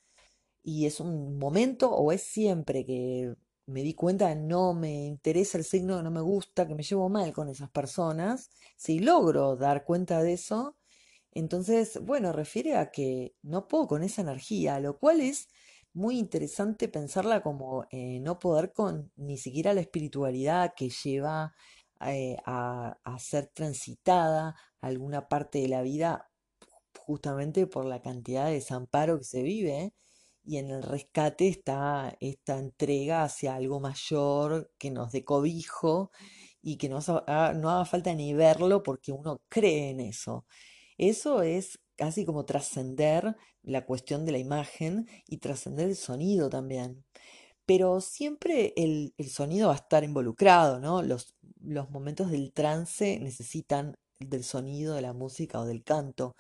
y 0.62 0.86
es 0.86 0.98
un 1.00 1.38
momento 1.38 1.90
o 1.90 2.10
es 2.12 2.22
siempre 2.22 2.86
que 2.86 3.34
me 3.70 3.82
di 3.82 3.94
cuenta 3.94 4.34
no 4.34 4.74
me 4.74 5.06
interesa 5.06 5.58
el 5.58 5.64
signo, 5.64 5.96
que 5.98 6.02
no 6.02 6.10
me 6.10 6.20
gusta, 6.20 6.66
que 6.66 6.74
me 6.74 6.82
llevo 6.82 7.08
mal 7.08 7.32
con 7.32 7.48
esas 7.48 7.70
personas, 7.70 8.50
si 8.76 9.00
logro 9.00 9.56
dar 9.56 9.84
cuenta 9.84 10.22
de 10.22 10.34
eso, 10.34 10.76
entonces, 11.32 12.00
bueno, 12.02 12.32
refiere 12.32 12.76
a 12.76 12.90
que 12.90 13.36
no 13.42 13.68
puedo 13.68 13.86
con 13.88 14.02
esa 14.02 14.22
energía, 14.22 14.80
lo 14.80 14.98
cual 14.98 15.20
es 15.20 15.48
muy 15.92 16.18
interesante 16.18 16.88
pensarla 16.88 17.42
como 17.42 17.86
eh, 17.90 18.20
no 18.20 18.38
poder 18.38 18.72
con 18.72 19.12
ni 19.16 19.38
siquiera 19.38 19.74
la 19.74 19.80
espiritualidad 19.82 20.74
que 20.76 20.90
lleva 20.90 21.54
eh, 22.06 22.36
a 22.44 22.96
ser 23.18 23.48
transitada 23.48 24.56
alguna 24.80 25.28
parte 25.28 25.60
de 25.60 25.68
la 25.68 25.82
vida 25.82 26.30
justamente 26.98 27.66
por 27.66 27.84
la 27.86 28.00
cantidad 28.02 28.46
de 28.46 28.54
desamparo 28.54 29.18
que 29.18 29.24
se 29.24 29.42
vive 29.42 29.94
y 30.50 30.58
en 30.58 30.68
el 30.72 30.82
rescate 30.82 31.46
está 31.46 32.16
esta 32.18 32.58
entrega 32.58 33.22
hacia 33.22 33.54
algo 33.54 33.78
mayor 33.78 34.72
que 34.78 34.90
nos 34.90 35.12
dé 35.12 35.24
cobijo 35.24 36.10
y 36.60 36.76
que 36.76 36.88
no, 36.88 36.98
no 36.98 37.70
haga 37.70 37.84
falta 37.84 38.12
ni 38.14 38.34
verlo 38.34 38.82
porque 38.82 39.12
uno 39.12 39.42
cree 39.48 39.90
en 39.90 40.00
eso. 40.00 40.44
Eso 40.98 41.42
es 41.42 41.78
casi 41.94 42.24
como 42.24 42.46
trascender 42.46 43.36
la 43.62 43.86
cuestión 43.86 44.26
de 44.26 44.32
la 44.32 44.38
imagen 44.38 45.06
y 45.28 45.36
trascender 45.36 45.88
el 45.88 45.94
sonido 45.94 46.50
también. 46.50 47.04
Pero 47.64 48.00
siempre 48.00 48.72
el, 48.76 49.14
sonido 49.28 49.68
va 49.68 49.74
a 49.74 49.76
estar 49.76 50.02
involucrado, 50.02 50.80
¿no? 50.80 51.00
Los, 51.02 51.36
los 51.60 51.90
momentos 51.90 52.28
del 52.32 52.52
trance 52.52 53.20
necesitan 53.20 53.96
del 54.18 54.42
sonido, 54.42 54.94
de 54.96 55.02
la 55.02 55.12
música 55.12 55.60
o 55.60 55.64
del 55.64 55.84
canto 55.84 56.34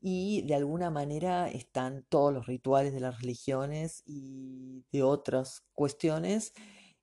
y 0.00 0.42
de 0.42 0.54
alguna 0.54 0.90
manera 0.90 1.48
están 1.48 2.04
todos 2.08 2.32
los 2.32 2.46
rituales 2.46 2.92
de 2.92 3.00
las 3.00 3.20
religiones 3.20 4.02
y 4.06 4.84
de 4.92 5.02
otras 5.02 5.64
cuestiones 5.74 6.52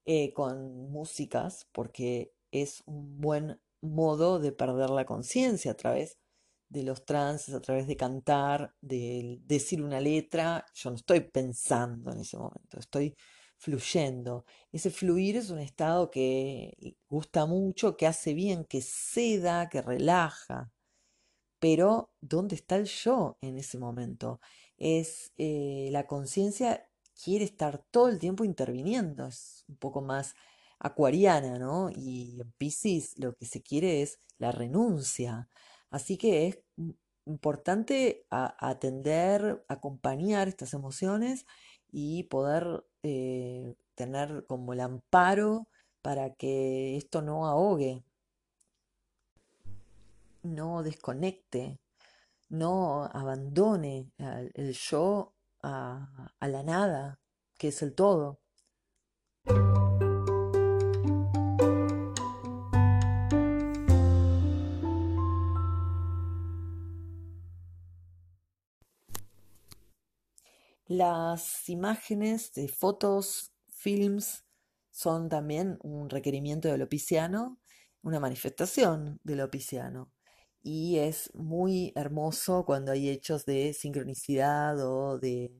eh, 0.05 0.33
con 0.33 0.91
músicas, 0.91 1.67
porque 1.71 2.33
es 2.51 2.83
un 2.85 3.19
buen 3.19 3.59
modo 3.81 4.39
de 4.39 4.51
perder 4.51 4.89
la 4.91 5.05
conciencia 5.05 5.71
a 5.71 5.77
través 5.77 6.17
de 6.69 6.83
los 6.83 7.05
trances, 7.05 7.53
a 7.53 7.61
través 7.61 7.87
de 7.87 7.97
cantar, 7.97 8.75
de 8.81 9.39
decir 9.45 9.81
una 9.83 9.99
letra. 9.99 10.65
Yo 10.73 10.89
no 10.89 10.95
estoy 10.95 11.21
pensando 11.21 12.11
en 12.11 12.19
ese 12.19 12.37
momento, 12.37 12.79
estoy 12.79 13.15
fluyendo. 13.57 14.45
Ese 14.71 14.89
fluir 14.89 15.37
es 15.37 15.49
un 15.49 15.59
estado 15.59 16.11
que 16.11 16.97
gusta 17.09 17.45
mucho, 17.45 17.97
que 17.97 18.07
hace 18.07 18.33
bien, 18.33 18.65
que 18.65 18.81
ceda, 18.81 19.69
que 19.69 19.81
relaja 19.81 20.71
pero 21.65 22.11
¿dónde 22.21 22.53
está 22.53 22.75
el 22.75 22.85
yo 22.85 23.39
en 23.41 23.57
ese 23.57 23.79
momento? 23.79 24.39
Es 24.77 25.33
eh, 25.39 25.89
la 25.91 26.05
conciencia 26.05 26.87
quiere 27.23 27.43
estar 27.43 27.83
todo 27.89 28.07
el 28.07 28.19
tiempo 28.19 28.45
interviniendo, 28.45 29.25
es 29.25 29.65
un 29.67 29.77
poco 29.77 29.99
más 30.03 30.35
acuariana, 30.77 31.57
¿no? 31.57 31.89
Y 31.89 32.39
en 32.39 32.51
Piscis 32.59 33.17
lo 33.17 33.33
que 33.33 33.47
se 33.47 33.63
quiere 33.63 34.03
es 34.03 34.19
la 34.37 34.51
renuncia. 34.51 35.49
Así 35.89 36.17
que 36.19 36.45
es 36.45 36.59
importante 37.25 38.27
atender, 38.29 39.65
acompañar 39.67 40.47
estas 40.47 40.75
emociones 40.75 41.47
y 41.91 42.25
poder 42.25 42.85
eh, 43.01 43.73
tener 43.95 44.45
como 44.45 44.73
el 44.73 44.81
amparo 44.81 45.67
para 46.03 46.35
que 46.35 46.95
esto 46.95 47.23
no 47.23 47.47
ahogue, 47.47 48.03
no 50.45 50.83
desconecte, 50.83 51.79
no 52.49 53.05
abandone 53.05 54.11
el 54.17 54.73
yo 54.73 55.33
a, 55.63 56.31
la 56.41 56.63
nada, 56.63 57.19
que 57.57 57.69
es 57.69 57.81
el 57.81 57.93
todo. 57.95 58.39
Las 70.87 71.67
imágenes 71.67 72.53
de 72.53 72.67
fotos, 72.67 73.51
films, 73.67 74.45
son 74.91 75.27
también 75.27 75.77
un 75.81 76.09
requerimiento 76.09 76.69
de 76.69 76.77
lo 76.77 76.87
pisciano, 76.87 77.59
una 78.01 78.19
manifestación 78.19 79.19
de 79.23 79.35
lo 79.35 79.49
pisciano. 79.49 80.14
Y 80.67 80.97
es 80.97 81.29
muy 81.35 81.93
hermoso 81.95 82.65
cuando 82.65 82.91
hay 82.91 83.09
hechos 83.09 83.45
de 83.45 83.71
sincronicidad 83.73 84.79
o 84.81 85.19
de 85.19 85.53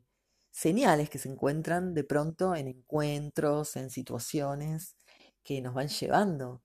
señales 0.51 1.11
que 1.11 1.19
se 1.19 1.29
encuentran 1.29 1.93
de 1.93 2.03
pronto 2.03 2.55
en 2.55 2.67
encuentros, 2.67 3.75
en 3.75 3.91
situaciones 3.91 4.97
que 5.43 5.61
nos 5.61 5.75
van 5.75 5.89
llevando 5.89 6.63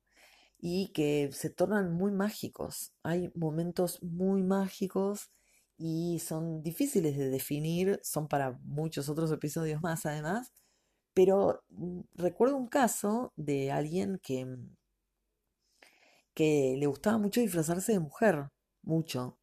y 0.58 0.88
que 0.92 1.30
se 1.32 1.50
tornan 1.50 1.92
muy 1.92 2.12
mágicos. 2.12 2.92
Hay 3.04 3.32
momentos 3.34 4.02
muy 4.02 4.42
mágicos 4.42 5.30
y 5.78 6.20
son 6.20 6.62
difíciles 6.62 7.18
de 7.18 7.30
definir, 7.30 8.00
son 8.04 8.28
para 8.28 8.52
muchos 8.64 9.08
otros 9.10 9.32
episodios 9.32 9.82
más 9.82 10.06
además, 10.06 10.52
pero 11.14 11.62
mm, 11.70 12.00
recuerdo 12.14 12.56
un 12.56 12.68
caso 12.68 13.32
de 13.36 13.72
alguien 13.72 14.20
que, 14.22 14.46
mm, 14.46 14.76
que 16.40 16.74
le 16.78 16.86
gustaba 16.86 17.18
mucho 17.18 17.42
disfrazarse 17.42 17.92
de 17.92 17.98
mujer, 18.00 18.48
mucho. 18.82 19.38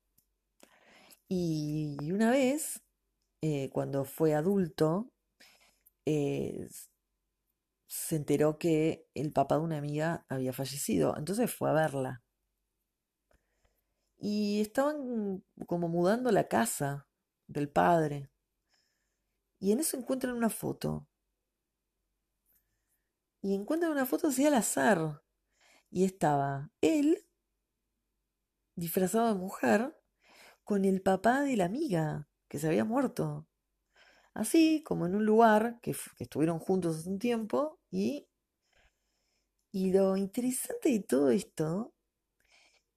Y 1.30 1.96
una 2.12 2.32
vez, 2.32 2.82
eh, 3.44 3.70
cuando 3.72 4.04
fue 4.04 4.34
adulto, 4.34 5.12
eh, 6.08 6.68
se 7.86 8.16
enteró 8.16 8.58
que 8.58 9.06
el 9.14 9.32
papá 9.32 9.58
de 9.58 9.62
una 9.62 9.78
amiga 9.78 10.26
había 10.28 10.54
fallecido, 10.54 11.16
entonces 11.16 11.54
fue 11.54 11.70
a 11.70 11.74
verla. 11.74 12.24
Y 14.18 14.62
estaban 14.62 15.44
como 15.68 15.90
mudando 15.90 16.32
la 16.32 16.48
casa 16.48 17.08
del 17.46 17.70
padre. 17.70 18.32
Y 19.60 19.72
en 19.72 19.82
eso 19.82 19.98
encuentran 19.98 20.36
una 20.36 20.50
foto. 20.50 21.08
Y 23.44 23.54
encuentran 23.54 23.92
una 23.92 24.08
foto 24.08 24.30
así 24.30 24.48
al 24.48 24.56
azar. 24.56 25.22
Y 25.90 26.06
estaba 26.06 26.72
él, 26.82 27.26
disfrazado 28.76 29.28
de 29.28 29.40
mujer, 29.40 29.98
con 30.64 30.86
el 30.86 31.02
papá 31.02 31.42
de 31.42 31.56
la 31.56 31.66
amiga 31.66 32.28
que 32.50 32.60
se 32.60 32.68
había 32.68 32.84
muerto. 32.84 33.48
Así 34.34 34.84
como 34.84 35.08
en 35.08 35.16
un 35.16 35.26
lugar 35.26 35.80
que, 35.82 35.96
estuvieron 36.20 36.60
juntos 36.60 36.98
hace 36.98 37.10
un 37.10 37.20
tiempo. 37.20 37.80
Y, 37.90 38.28
y 39.72 39.92
lo 39.94 40.18
interesante 40.18 40.90
de 40.90 41.00
todo 41.00 41.32
esto 41.32 41.94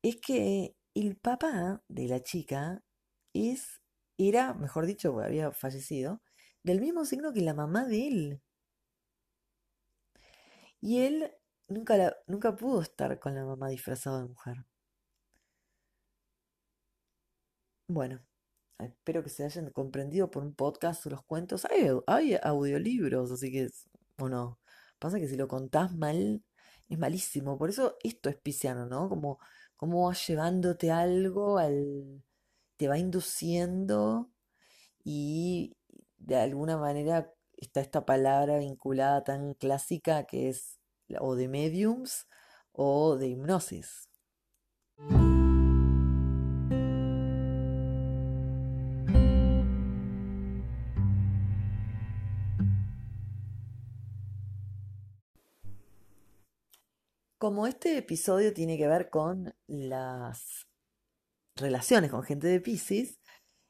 es 0.03 0.17
que 0.17 0.77
el 0.95 1.17
papá 1.17 1.83
de 1.89 2.09
la 2.09 2.23
chica 2.23 2.83
es, 3.33 3.81
era, 4.19 4.55
mejor 4.55 4.87
dicho, 4.87 5.19
había 5.21 5.53
fallecido, 5.53 6.23
del 6.63 6.81
mismo 6.81 7.05
signo 7.05 7.33
que 7.33 7.41
la 7.41 7.55
mamá 7.55 7.87
de 7.87 8.09
él. 8.09 8.43
Y 10.81 11.01
él 11.01 11.33
nunca, 11.71 12.17
nunca 12.27 12.57
pudo 12.57 12.83
estar 12.83 13.19
con 13.19 13.35
la 13.35 13.45
mamá 13.45 13.69
disfrazada 13.69 14.23
de 14.23 14.29
mujer. 14.29 14.65
Bueno, 17.89 18.21
espero 18.79 19.23
que 19.23 19.31
se 19.31 19.45
hayan 19.45 19.71
comprendido 19.71 20.31
por 20.31 20.43
un 20.45 20.55
podcast 20.55 21.07
los 21.07 21.23
cuentos. 21.25 21.67
Hay, 22.07 22.37
audiolibros, 22.43 23.33
así 23.33 23.51
que, 23.53 23.69
bueno, 24.19 24.61
pasa 24.99 25.19
que 25.19 25.29
si 25.29 25.37
lo 25.37 25.49
contás 25.49 25.93
mal, 25.95 26.45
es 26.89 26.99
malísimo. 26.99 27.59
Por 27.59 27.71
eso 27.71 27.97
esto 28.03 28.29
es 28.31 28.37
pisciano, 28.37 28.87
¿no? 28.87 29.09
Como 29.09 29.39
cómo 29.77 30.09
va 30.09 30.15
llevándote 30.15 30.91
algo, 30.91 31.59
al, 31.59 32.23
te 32.77 32.89
va 32.89 32.99
induciendo 32.99 34.31
y 35.05 35.77
de 36.19 36.37
alguna 36.37 36.79
manera 36.79 37.33
está 37.57 37.81
esta 37.81 38.07
palabra 38.07 38.59
vinculada 38.59 39.25
tan 39.25 39.55
clásica 39.55 40.25
que 40.27 40.49
es 40.51 40.80
o 41.19 41.35
de 41.35 41.49
mediums 41.49 42.27
o 42.73 43.17
de 43.17 43.29
hipnosis. 43.29 44.09
Como 57.39 57.67
este 57.67 57.97
episodio 57.97 58.53
tiene 58.53 58.77
que 58.77 58.87
ver 58.87 59.09
con 59.09 59.55
las 59.67 60.67
relaciones 61.57 62.11
con 62.11 62.23
gente 62.23 62.49
de 62.49 62.61
Pisces, 62.61 63.19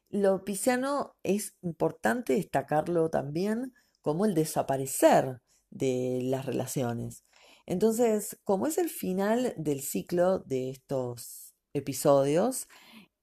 lo 0.09 0.45
pisciano 0.45 1.15
es 1.23 1.55
importante 1.63 2.33
destacarlo 2.33 3.11
también 3.11 3.73
como 4.01 4.25
el 4.25 4.35
desaparecer 4.35 5.41
de 5.71 6.19
las 6.25 6.47
relaciones. 6.47 7.25
Entonces, 7.71 8.37
como 8.43 8.67
es 8.67 8.79
el 8.79 8.89
final 8.91 9.55
del 9.57 9.81
ciclo 9.83 10.41
de 10.41 10.71
estos 10.71 11.55
episodios, 11.73 12.67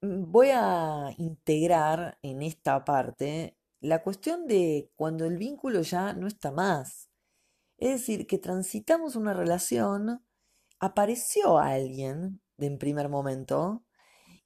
mm, 0.02 0.32
voy 0.32 0.52
a 0.54 1.14
integrar 1.18 2.18
en 2.22 2.42
esta 2.42 2.86
parte 2.86 3.58
la 3.82 4.04
cuestión 4.04 4.48
de 4.48 4.90
cuando 4.96 5.26
el 5.26 5.38
vínculo 5.38 5.82
ya 5.82 6.14
no 6.14 6.28
está 6.28 6.52
más. 6.52 7.10
Es 7.78 7.92
decir, 7.92 8.28
que 8.28 8.38
transitamos 8.40 9.18
una 9.18 9.34
relación 9.34 10.24
apareció 10.80 11.60
alguien 11.60 12.42
de 12.58 12.68
en 12.68 12.78
primer 12.80 13.10
momento 13.10 13.86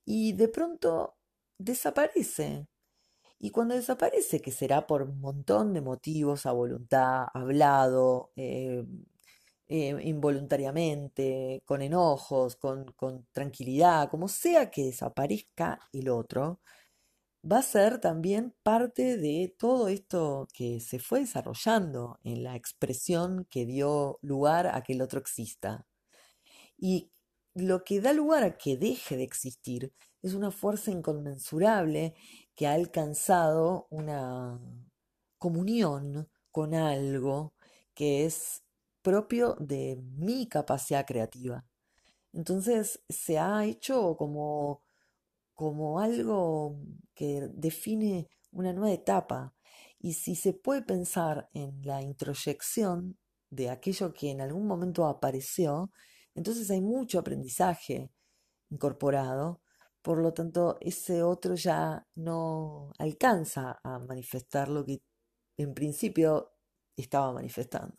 y 0.06 0.34
de 0.34 0.48
pronto 0.50 1.18
desaparece. 1.60 2.68
Y 3.40 3.52
cuando 3.52 3.76
desaparece, 3.76 4.42
que 4.42 4.52
será 4.52 4.88
por 4.88 5.04
un 5.04 5.20
montón 5.22 5.74
de 5.74 5.82
motivos, 5.82 6.46
a 6.48 6.54
voluntad, 6.54 7.28
hablado, 7.34 8.32
eh, 8.36 8.86
eh, 9.72 9.98
involuntariamente, 10.04 11.64
con 11.66 11.82
enojos, 11.82 12.58
con, 12.58 12.92
con 12.94 13.26
tranquilidad, 13.32 14.10
como 14.10 14.28
sea 14.28 14.70
que 14.70 14.84
desaparezca 14.84 15.80
el 15.94 16.10
otro, 16.10 16.60
va 17.50 17.60
a 17.60 17.62
ser 17.64 18.00
también 18.00 18.54
parte 18.64 19.18
de 19.18 19.56
todo 19.58 19.88
esto 19.88 20.48
que 20.54 20.82
se 20.82 21.00
fue 21.00 21.22
desarrollando 21.22 22.20
en 22.24 22.44
la 22.44 22.56
expresión 22.58 23.48
que 23.50 23.66
dio 23.66 24.20
lugar 24.22 24.68
a 24.68 24.84
que 24.84 24.94
el 24.94 25.02
otro 25.02 25.20
exista. 25.22 25.88
Y 26.78 27.12
lo 27.56 27.84
que 27.86 28.02
da 28.02 28.14
lugar 28.14 28.44
a 28.44 28.58
que 28.58 28.78
deje 28.78 29.18
de 29.18 29.24
existir 29.24 29.94
es 30.22 30.34
una 30.34 30.52
fuerza 30.52 30.92
inconmensurable 30.92 32.16
que 32.56 32.68
ha 32.68 32.74
alcanzado 32.74 33.88
una 33.90 34.60
comunión 35.38 36.30
con 36.52 36.76
algo 36.76 37.54
que 37.94 38.26
es 38.26 38.64
propio 39.02 39.56
de 39.60 40.02
mi 40.18 40.48
capacidad 40.48 41.06
creativa. 41.06 41.66
Entonces 42.34 43.02
se 43.10 43.40
ha 43.40 43.66
hecho 43.66 44.16
como, 44.18 44.82
como 45.54 46.00
algo 46.00 46.78
que 47.14 47.50
define 47.54 48.30
una 48.52 48.74
nueva 48.74 48.94
etapa. 48.94 49.54
Y 50.00 50.14
si 50.14 50.36
se 50.36 50.54
puede 50.54 50.82
pensar 50.82 51.50
en 51.54 51.82
la 51.84 52.02
introyección 52.02 53.18
de 53.50 53.70
aquello 53.70 54.14
que 54.14 54.32
en 54.32 54.42
algún 54.42 54.68
momento 54.68 55.06
apareció, 55.06 55.92
entonces 56.36 56.72
hay 56.72 56.82
mucho 56.82 57.20
aprendizaje 57.20 58.12
incorporado, 58.70 59.62
por 60.02 60.18
lo 60.20 60.34
tanto 60.34 60.78
ese 60.82 61.24
otro 61.24 61.56
ya 61.56 62.08
no 62.16 62.92
alcanza 62.98 63.80
a 63.84 64.00
manifestar 64.00 64.70
lo 64.70 64.86
que 64.86 65.02
en 65.58 65.74
principio 65.74 66.54
estaba 66.96 67.34
manifestando 67.34 67.96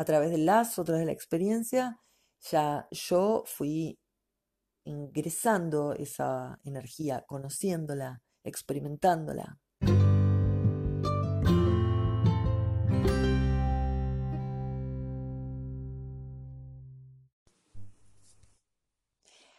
a 0.00 0.04
través 0.06 0.30
de 0.30 0.38
las 0.38 0.78
otras 0.78 0.98
de 0.98 1.04
la 1.04 1.12
experiencia, 1.12 2.00
ya 2.50 2.88
yo 2.90 3.44
fui 3.44 3.98
ingresando 4.84 5.92
esa 5.92 6.58
energía, 6.64 7.22
conociéndola, 7.26 8.22
experimentándola. 8.42 9.58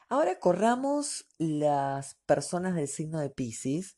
Ahora 0.09 0.39
corramos 0.39 1.27
las 1.37 2.15
personas 2.25 2.73
del 2.73 2.87
signo 2.87 3.19
de 3.19 3.29
Pisces 3.29 3.95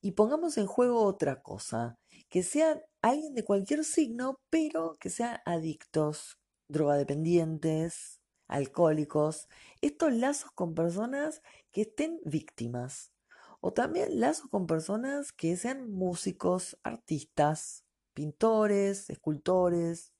y 0.00 0.12
pongamos 0.12 0.56
en 0.56 0.66
juego 0.66 1.04
otra 1.04 1.42
cosa, 1.42 1.98
que 2.28 2.42
sean 2.42 2.82
alguien 3.02 3.34
de 3.34 3.44
cualquier 3.44 3.84
signo, 3.84 4.40
pero 4.50 4.96
que 4.98 5.10
sean 5.10 5.40
adictos, 5.44 6.38
drogadependientes, 6.68 8.20
alcohólicos, 8.48 9.48
estos 9.80 10.12
lazos 10.12 10.50
con 10.52 10.74
personas 10.74 11.42
que 11.72 11.82
estén 11.82 12.20
víctimas, 12.24 13.12
o 13.60 13.72
también 13.72 14.20
lazos 14.20 14.48
con 14.50 14.66
personas 14.66 15.32
que 15.32 15.56
sean 15.56 15.90
músicos, 15.90 16.78
artistas, 16.82 17.84
pintores, 18.14 19.10
escultores, 19.10 20.12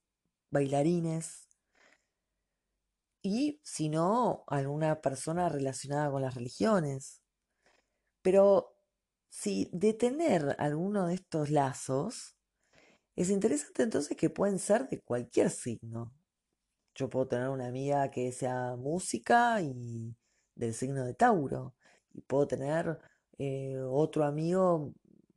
bailarines, 0.51 1.47
y 3.29 3.61
si 3.64 3.88
no, 3.88 4.45
alguna 4.47 5.01
persona 5.01 5.49
relacionada 5.49 6.12
con 6.12 6.23
las 6.23 6.37
religiones. 6.37 7.23
Pero 8.23 8.76
si 9.29 9.69
detener 9.73 10.57
alguno 10.59 11.07
de 11.07 11.15
estos 11.15 11.51
lazos, 11.51 12.37
es 13.17 13.31
interesante 13.31 13.83
entonces 13.83 14.17
que 14.17 14.31
pueden 14.31 14.59
ser 14.59 14.89
de 14.89 15.01
cualquier 15.01 15.51
signo. 15.51 16.12
Yo 16.95 17.09
puedo 17.09 17.29
tener 17.29 17.49
una 17.49 17.67
amiga 17.67 18.11
que 18.11 18.33
sea 18.33 18.77
música 18.77 19.61
y 19.62 20.17
del 20.55 20.75
signo 20.75 21.05
de 21.05 21.15
Tauro. 21.15 21.75
Y 22.12 22.23
puedo 22.23 22.47
tener 22.47 22.99
eh, 23.39 23.79
otro 23.89 24.25
amigo 24.25 24.93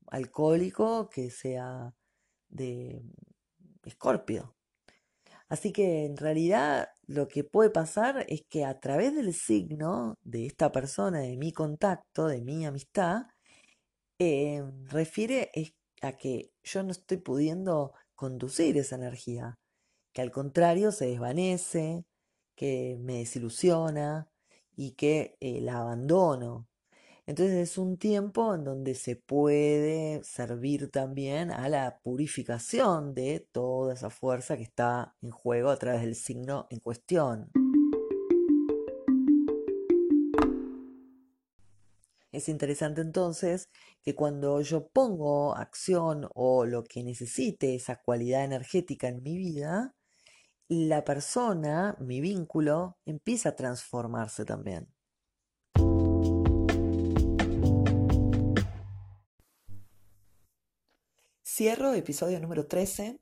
alcohólico 0.07 1.09
que 1.09 1.29
sea 1.29 1.93
de 2.49 3.01
Escorpio. 3.83 4.55
Así 5.49 5.71
que 5.73 6.05
en 6.05 6.15
realidad 6.17 6.89
lo 7.07 7.27
que 7.27 7.43
puede 7.43 7.71
pasar 7.71 8.25
es 8.29 8.43
que 8.49 8.65
a 8.65 8.79
través 8.79 9.15
del 9.15 9.33
signo 9.33 10.17
de 10.21 10.45
esta 10.45 10.71
persona, 10.71 11.19
de 11.21 11.37
mi 11.37 11.51
contacto, 11.51 12.27
de 12.27 12.41
mi 12.41 12.65
amistad, 12.65 13.23
eh, 14.19 14.63
refiere 14.89 15.51
a 16.01 16.17
que 16.17 16.51
yo 16.63 16.83
no 16.83 16.91
estoy 16.91 17.17
pudiendo 17.17 17.93
conducir 18.15 18.77
esa 18.77 18.95
energía, 18.95 19.57
que 20.13 20.21
al 20.21 20.31
contrario 20.31 20.91
se 20.91 21.07
desvanece, 21.07 22.05
que 22.55 22.97
me 22.99 23.19
desilusiona 23.19 24.29
y 24.75 24.91
que 24.91 25.37
eh, 25.39 25.61
la 25.61 25.79
abandono. 25.79 26.67
Entonces 27.25 27.69
es 27.69 27.77
un 27.77 27.97
tiempo 27.97 28.55
en 28.55 28.63
donde 28.63 28.95
se 28.95 29.15
puede 29.15 30.23
servir 30.23 30.89
también 30.89 31.51
a 31.51 31.69
la 31.69 31.99
purificación 32.01 33.13
de 33.13 33.47
toda 33.51 33.93
esa 33.93 34.09
fuerza 34.09 34.57
que 34.57 34.63
está 34.63 35.15
en 35.21 35.29
juego 35.29 35.69
a 35.69 35.77
través 35.77 36.01
del 36.01 36.15
signo 36.15 36.67
en 36.71 36.79
cuestión. 36.79 37.51
Es 42.39 42.47
interesante 42.47 43.01
entonces 43.01 43.67
que 44.01 44.15
cuando 44.15 44.61
yo 44.61 44.87
pongo 44.87 45.57
acción 45.57 46.29
o 46.35 46.65
lo 46.65 46.85
que 46.85 47.03
necesite 47.03 47.75
esa 47.75 47.97
cualidad 48.01 48.45
energética 48.45 49.09
en 49.09 49.21
mi 49.21 49.37
vida, 49.37 49.93
la 50.69 51.03
persona, 51.03 51.97
mi 51.99 52.21
vínculo, 52.21 52.97
empieza 53.05 53.49
a 53.49 53.55
transformarse 53.57 54.45
también. 54.45 54.87
Cierro 61.43 61.93
episodio 61.93 62.39
número 62.39 62.67
13 62.67 63.19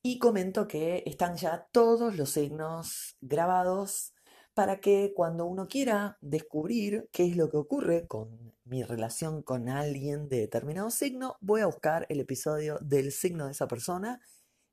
y 0.00 0.20
comento 0.20 0.68
que 0.68 1.02
están 1.06 1.34
ya 1.36 1.66
todos 1.72 2.14
los 2.14 2.30
signos 2.30 3.16
grabados 3.20 4.14
para 4.58 4.80
que 4.80 5.12
cuando 5.14 5.46
uno 5.46 5.68
quiera 5.68 6.18
descubrir 6.20 7.08
qué 7.12 7.26
es 7.26 7.36
lo 7.36 7.48
que 7.48 7.58
ocurre 7.58 8.08
con 8.08 8.56
mi 8.64 8.82
relación 8.82 9.40
con 9.40 9.68
alguien 9.68 10.28
de 10.28 10.40
determinado 10.40 10.90
signo, 10.90 11.36
voy 11.40 11.60
a 11.60 11.66
buscar 11.66 12.06
el 12.08 12.18
episodio 12.18 12.76
del 12.80 13.12
signo 13.12 13.46
de 13.46 13.52
esa 13.52 13.68
persona 13.68 14.20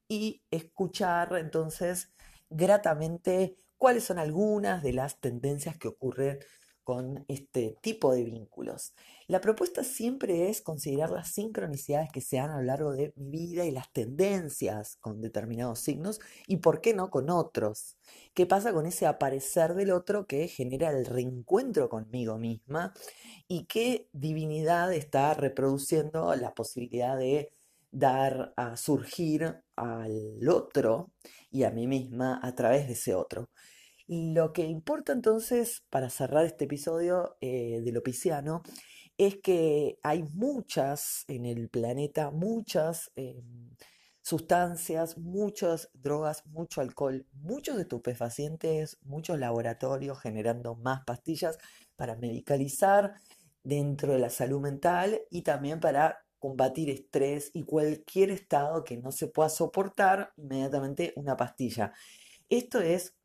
y 0.09 0.41
escuchar 0.49 1.37
entonces 1.37 2.11
gratamente 2.49 3.59
cuáles 3.77 4.05
son 4.05 4.17
algunas 4.17 4.81
de 4.81 4.93
las 4.93 5.19
tendencias 5.19 5.77
que 5.77 5.89
ocurren 5.89 6.39
con 6.85 7.25
este 7.27 7.77
tipo 7.81 8.13
de 8.13 8.23
vínculos. 8.23 8.93
La 9.27 9.41
propuesta 9.41 9.83
siempre 9.83 10.49
es 10.49 10.61
considerar 10.61 11.09
las 11.09 11.29
sincronicidades 11.31 12.11
que 12.11 12.21
se 12.21 12.37
dan 12.37 12.51
a 12.51 12.57
lo 12.57 12.61
largo 12.61 12.93
de 12.93 13.11
mi 13.17 13.31
vida 13.31 13.65
y 13.65 13.71
las 13.71 13.91
tendencias 13.91 14.95
con 14.97 15.19
determinados 15.19 15.79
signos 15.79 16.21
y 16.47 16.57
por 16.57 16.81
qué 16.81 16.93
no 16.93 17.09
con 17.09 17.31
otros. 17.31 17.97
¿Qué 18.35 18.45
pasa 18.45 18.71
con 18.71 18.85
ese 18.85 19.07
aparecer 19.07 19.73
del 19.73 19.91
otro 19.91 20.27
que 20.27 20.47
genera 20.47 20.91
el 20.91 21.07
reencuentro 21.07 21.89
conmigo 21.89 22.37
misma 22.37 22.93
y 23.47 23.65
qué 23.65 24.07
divinidad 24.13 24.93
está 24.93 25.33
reproduciendo 25.33 26.35
la 26.35 26.53
posibilidad 26.53 27.17
de 27.17 27.51
dar 27.89 28.53
a 28.57 28.77
surgir 28.77 29.63
al 29.75 30.47
otro 30.47 31.11
y 31.49 31.63
a 31.63 31.71
mí 31.71 31.87
misma 31.87 32.39
a 32.43 32.53
través 32.53 32.85
de 32.85 32.93
ese 32.93 33.15
otro? 33.15 33.49
Lo 34.07 34.53
que 34.53 34.63
importa 34.63 35.13
entonces, 35.13 35.83
para 35.89 36.09
cerrar 36.09 36.45
este 36.45 36.65
episodio 36.65 37.37
eh, 37.41 37.81
de 37.83 37.91
lo 37.91 38.03
pisciano, 38.03 38.61
es 39.17 39.37
que 39.37 39.97
hay 40.03 40.23
muchas 40.23 41.23
en 41.27 41.45
el 41.45 41.69
planeta, 41.69 42.29
muchas 42.31 43.11
eh, 43.15 43.41
sustancias, 44.21 45.17
muchas 45.17 45.89
drogas, 45.93 46.45
mucho 46.45 46.81
alcohol, 46.81 47.25
muchos 47.33 47.79
estupefacientes, 47.79 48.97
muchos 49.03 49.39
laboratorios 49.39 50.19
generando 50.19 50.75
más 50.75 51.03
pastillas 51.05 51.57
para 51.95 52.15
medicalizar 52.15 53.15
dentro 53.63 54.13
de 54.13 54.19
la 54.19 54.29
salud 54.29 54.61
mental 54.61 55.21
y 55.31 55.41
también 55.41 55.79
para 55.79 56.25
combatir 56.37 56.89
estrés 56.91 57.49
y 57.53 57.63
cualquier 57.63 58.29
estado 58.29 58.83
que 58.83 58.97
no 58.97 59.11
se 59.11 59.27
pueda 59.27 59.49
soportar, 59.49 60.31
inmediatamente 60.37 61.13
una 61.15 61.35
pastilla. 61.37 61.93
Esto 62.49 62.81
es 62.81 63.15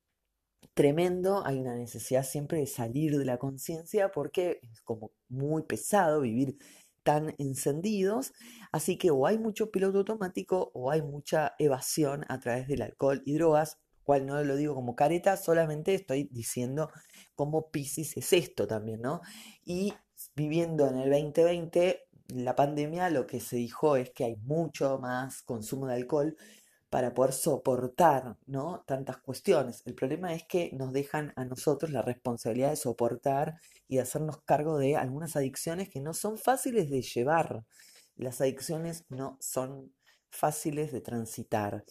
tremendo, 0.81 1.45
hay 1.45 1.59
una 1.59 1.75
necesidad 1.75 2.25
siempre 2.25 2.57
de 2.57 2.67
salir 2.67 3.19
de 3.19 3.27
la 3.27 3.37
conciencia 3.37 4.11
porque 4.13 4.61
es 4.63 4.81
como 4.81 5.13
muy 5.29 5.63
pesado 5.65 6.23
vivir 6.23 6.57
tan 7.03 7.35
encendidos, 7.37 8.33
así 8.73 8.97
que 8.97 9.11
o 9.11 9.27
hay 9.27 9.37
mucho 9.37 9.71
piloto 9.71 9.99
automático 9.99 10.71
o 10.73 10.91
hay 10.91 11.03
mucha 11.03 11.53
evasión 11.59 12.25
a 12.31 12.41
través 12.41 12.67
del 12.67 12.81
alcohol 12.81 13.21
y 13.27 13.35
drogas, 13.35 13.77
cual 14.05 14.25
no 14.25 14.43
lo 14.43 14.57
digo 14.57 14.75
como 14.75 14.97
careta, 14.97 15.37
solamente 15.37 15.93
estoy 15.93 16.31
diciendo 16.33 16.91
cómo 17.35 17.71
Pisces 17.71 18.17
es 18.17 18.33
esto 18.33 18.67
también, 18.67 19.03
¿no? 19.03 19.21
Y 19.63 19.93
viviendo 20.35 20.89
en 20.89 20.97
el 20.97 21.11
2020, 21.11 22.09
la 22.29 22.57
pandemia, 22.57 23.11
lo 23.11 23.27
que 23.27 23.41
se 23.41 23.57
dijo 23.57 23.97
es 23.97 24.13
que 24.13 24.25
hay 24.25 24.37
mucho 24.37 24.99
más 24.99 25.43
consumo 25.43 25.89
de 25.89 25.97
alcohol 25.97 26.39
para 26.91 27.15
poder 27.15 27.33
soportar 27.33 28.37
¿no? 28.47 28.83
tantas 28.87 29.17
cuestiones. 29.19 29.83
El 29.87 29.95
problema 29.95 30.35
es 30.35 30.45
que 30.45 30.71
nos 30.73 30.93
dejan 30.93 31.33
a 31.37 31.45
nosotros 31.45 31.93
la 31.93 32.03
responsabilidad 32.03 32.71
de 32.71 32.77
soportar 32.77 33.61
y 33.89 33.97
de 33.97 34.03
hacernos 34.03 34.43
cargo 34.43 34.77
de 34.77 34.97
algunas 34.97 35.37
adicciones 35.37 35.89
que 35.89 36.01
no 36.01 36.13
son 36.13 36.37
fáciles 36.37 36.91
de 36.91 37.03
llevar. 37.03 37.65
Las 38.17 38.41
adicciones 38.41 39.05
no 39.09 39.39
son 39.41 39.93
fáciles 40.31 40.93
de 40.93 41.01
transitar. 41.01 41.85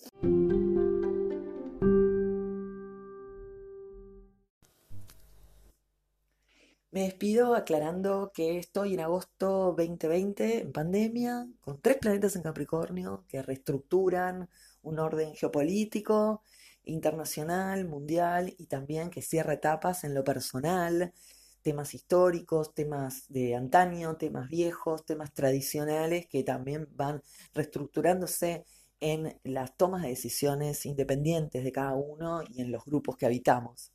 Me 6.91 7.03
despido 7.03 7.53
aclarando 7.53 8.31
que 8.33 8.57
estoy 8.57 8.95
en 8.95 9.01
agosto 9.01 9.75
2020 9.77 10.61
en 10.61 10.71
pandemia, 10.71 11.47
con 11.61 11.79
tres 11.79 11.97
planetas 11.97 12.35
en 12.35 12.41
Capricornio 12.41 13.25
que 13.27 13.43
reestructuran 13.43 14.49
un 14.81 14.99
orden 14.99 15.35
geopolítico, 15.35 16.43
internacional, 16.83 17.85
mundial 17.85 18.53
y 18.57 18.67
también 18.67 19.09
que 19.09 19.21
cierra 19.21 19.53
etapas 19.53 20.03
en 20.03 20.13
lo 20.13 20.23
personal, 20.23 21.13
temas 21.61 21.93
históricos, 21.93 22.73
temas 22.73 23.25
de 23.29 23.55
antaño, 23.55 24.17
temas 24.17 24.49
viejos, 24.49 25.05
temas 25.05 25.33
tradicionales 25.33 26.27
que 26.27 26.43
también 26.43 26.87
van 26.95 27.21
reestructurándose 27.53 28.65
en 29.01 29.39
las 29.43 29.77
tomas 29.77 30.01
de 30.01 30.09
decisiones 30.09 30.85
independientes 30.85 31.63
de 31.63 31.71
cada 31.71 31.95
uno 31.95 32.41
y 32.47 32.61
en 32.61 32.71
los 32.71 32.85
grupos 32.85 33.17
que 33.17 33.25
habitamos. 33.25 33.93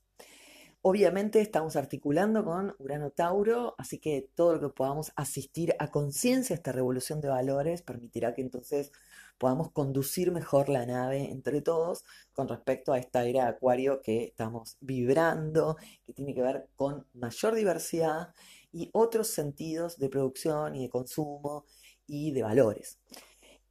Obviamente 0.87 1.41
estamos 1.41 1.77
articulando 1.77 2.45
con 2.45 2.75
Urano 2.79 3.11
Tauro, 3.11 3.75
así 3.79 3.99
que 3.99 4.29
todo 4.35 4.55
lo 4.57 4.61
que 4.61 4.75
podamos 4.75 5.13
asistir 5.17 5.75
a 5.79 5.91
conciencia 5.91 6.53
esta 6.53 6.73
revolución 6.73 7.23
de 7.23 7.29
valores 7.29 7.81
permitirá 7.81 8.35
que 8.35 8.43
entonces 8.43 8.93
podamos 9.39 9.73
conducir 9.73 10.33
mejor 10.33 10.69
la 10.69 10.87
nave 10.87 11.31
entre 11.31 11.61
todos 11.61 12.05
con 12.33 12.49
respecto 12.49 12.93
a 12.93 12.99
esta 12.99 13.25
era 13.25 13.45
de 13.45 13.51
Acuario 13.51 14.01
que 14.03 14.25
estamos 14.25 14.77
vibrando, 14.81 15.77
que 16.05 16.13
tiene 16.13 16.35
que 16.35 16.43
ver 16.43 16.69
con 16.77 17.07
mayor 17.15 17.55
diversidad 17.55 18.35
y 18.73 18.91
otros 18.93 19.29
sentidos 19.29 19.99
de 19.99 20.09
producción 20.09 20.75
y 20.75 20.83
de 20.83 20.91
consumo 20.91 21.65
y 22.07 22.33
de 22.33 22.43
valores. 22.43 22.99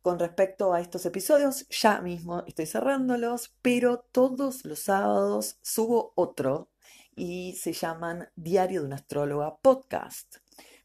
Con 0.01 0.19
respecto 0.19 0.73
a 0.73 0.81
estos 0.81 1.05
episodios, 1.05 1.65
ya 1.69 2.01
mismo 2.01 2.43
estoy 2.45 2.65
cerrándolos, 2.65 3.55
pero 3.61 4.05
todos 4.11 4.65
los 4.65 4.79
sábados 4.79 5.57
subo 5.61 6.11
otro 6.15 6.69
y 7.15 7.53
se 7.53 7.73
llaman 7.73 8.29
Diario 8.35 8.81
de 8.81 8.87
una 8.87 8.95
Astróloga 8.97 9.57
Podcast. 9.61 10.37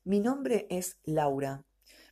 Mi 0.04 0.20
nombre 0.20 0.66
es 0.70 0.98
Laura. 1.04 1.67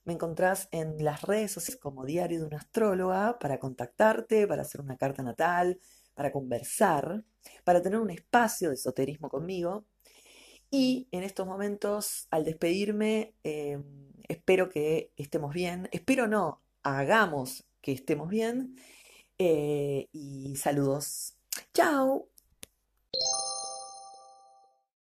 Me 0.07 0.13
encontrás 0.13 0.69
en 0.71 1.05
las 1.05 1.23
redes 1.23 1.51
sociales 1.51 1.81
como 1.81 2.05
Diario 2.07 2.39
de 2.39 2.47
una 2.47 2.59
Astróloga 2.59 3.41
para 3.41 3.59
contactarte, 3.59 4.47
para 4.47 4.63
hacer 4.63 4.81
una 4.81 4.97
carta 4.97 5.25
natal, 5.25 5.81
para 6.15 6.31
conversar, 6.31 7.25
para 7.65 7.83
tener 7.83 7.99
un 7.99 8.11
espacio 8.11 8.69
de 8.69 8.77
esoterismo 8.77 9.29
conmigo. 9.29 9.85
Y 10.71 11.09
en 11.11 11.25
estos 11.25 11.45
momentos, 11.47 12.29
al 12.31 12.45
despedirme, 12.45 13.35
em, 13.43 13.83
espero 14.29 14.69
que 14.69 15.13
estemos 15.17 15.53
bien. 15.53 15.89
Espero 15.91 16.29
no, 16.29 16.63
hagamos 16.85 17.67
que 17.81 17.91
estemos 17.93 18.29
bien. 18.29 18.77
Eh, 19.39 20.09
y 20.13 20.55
saludos. 20.57 21.37
Chao. 21.75 22.36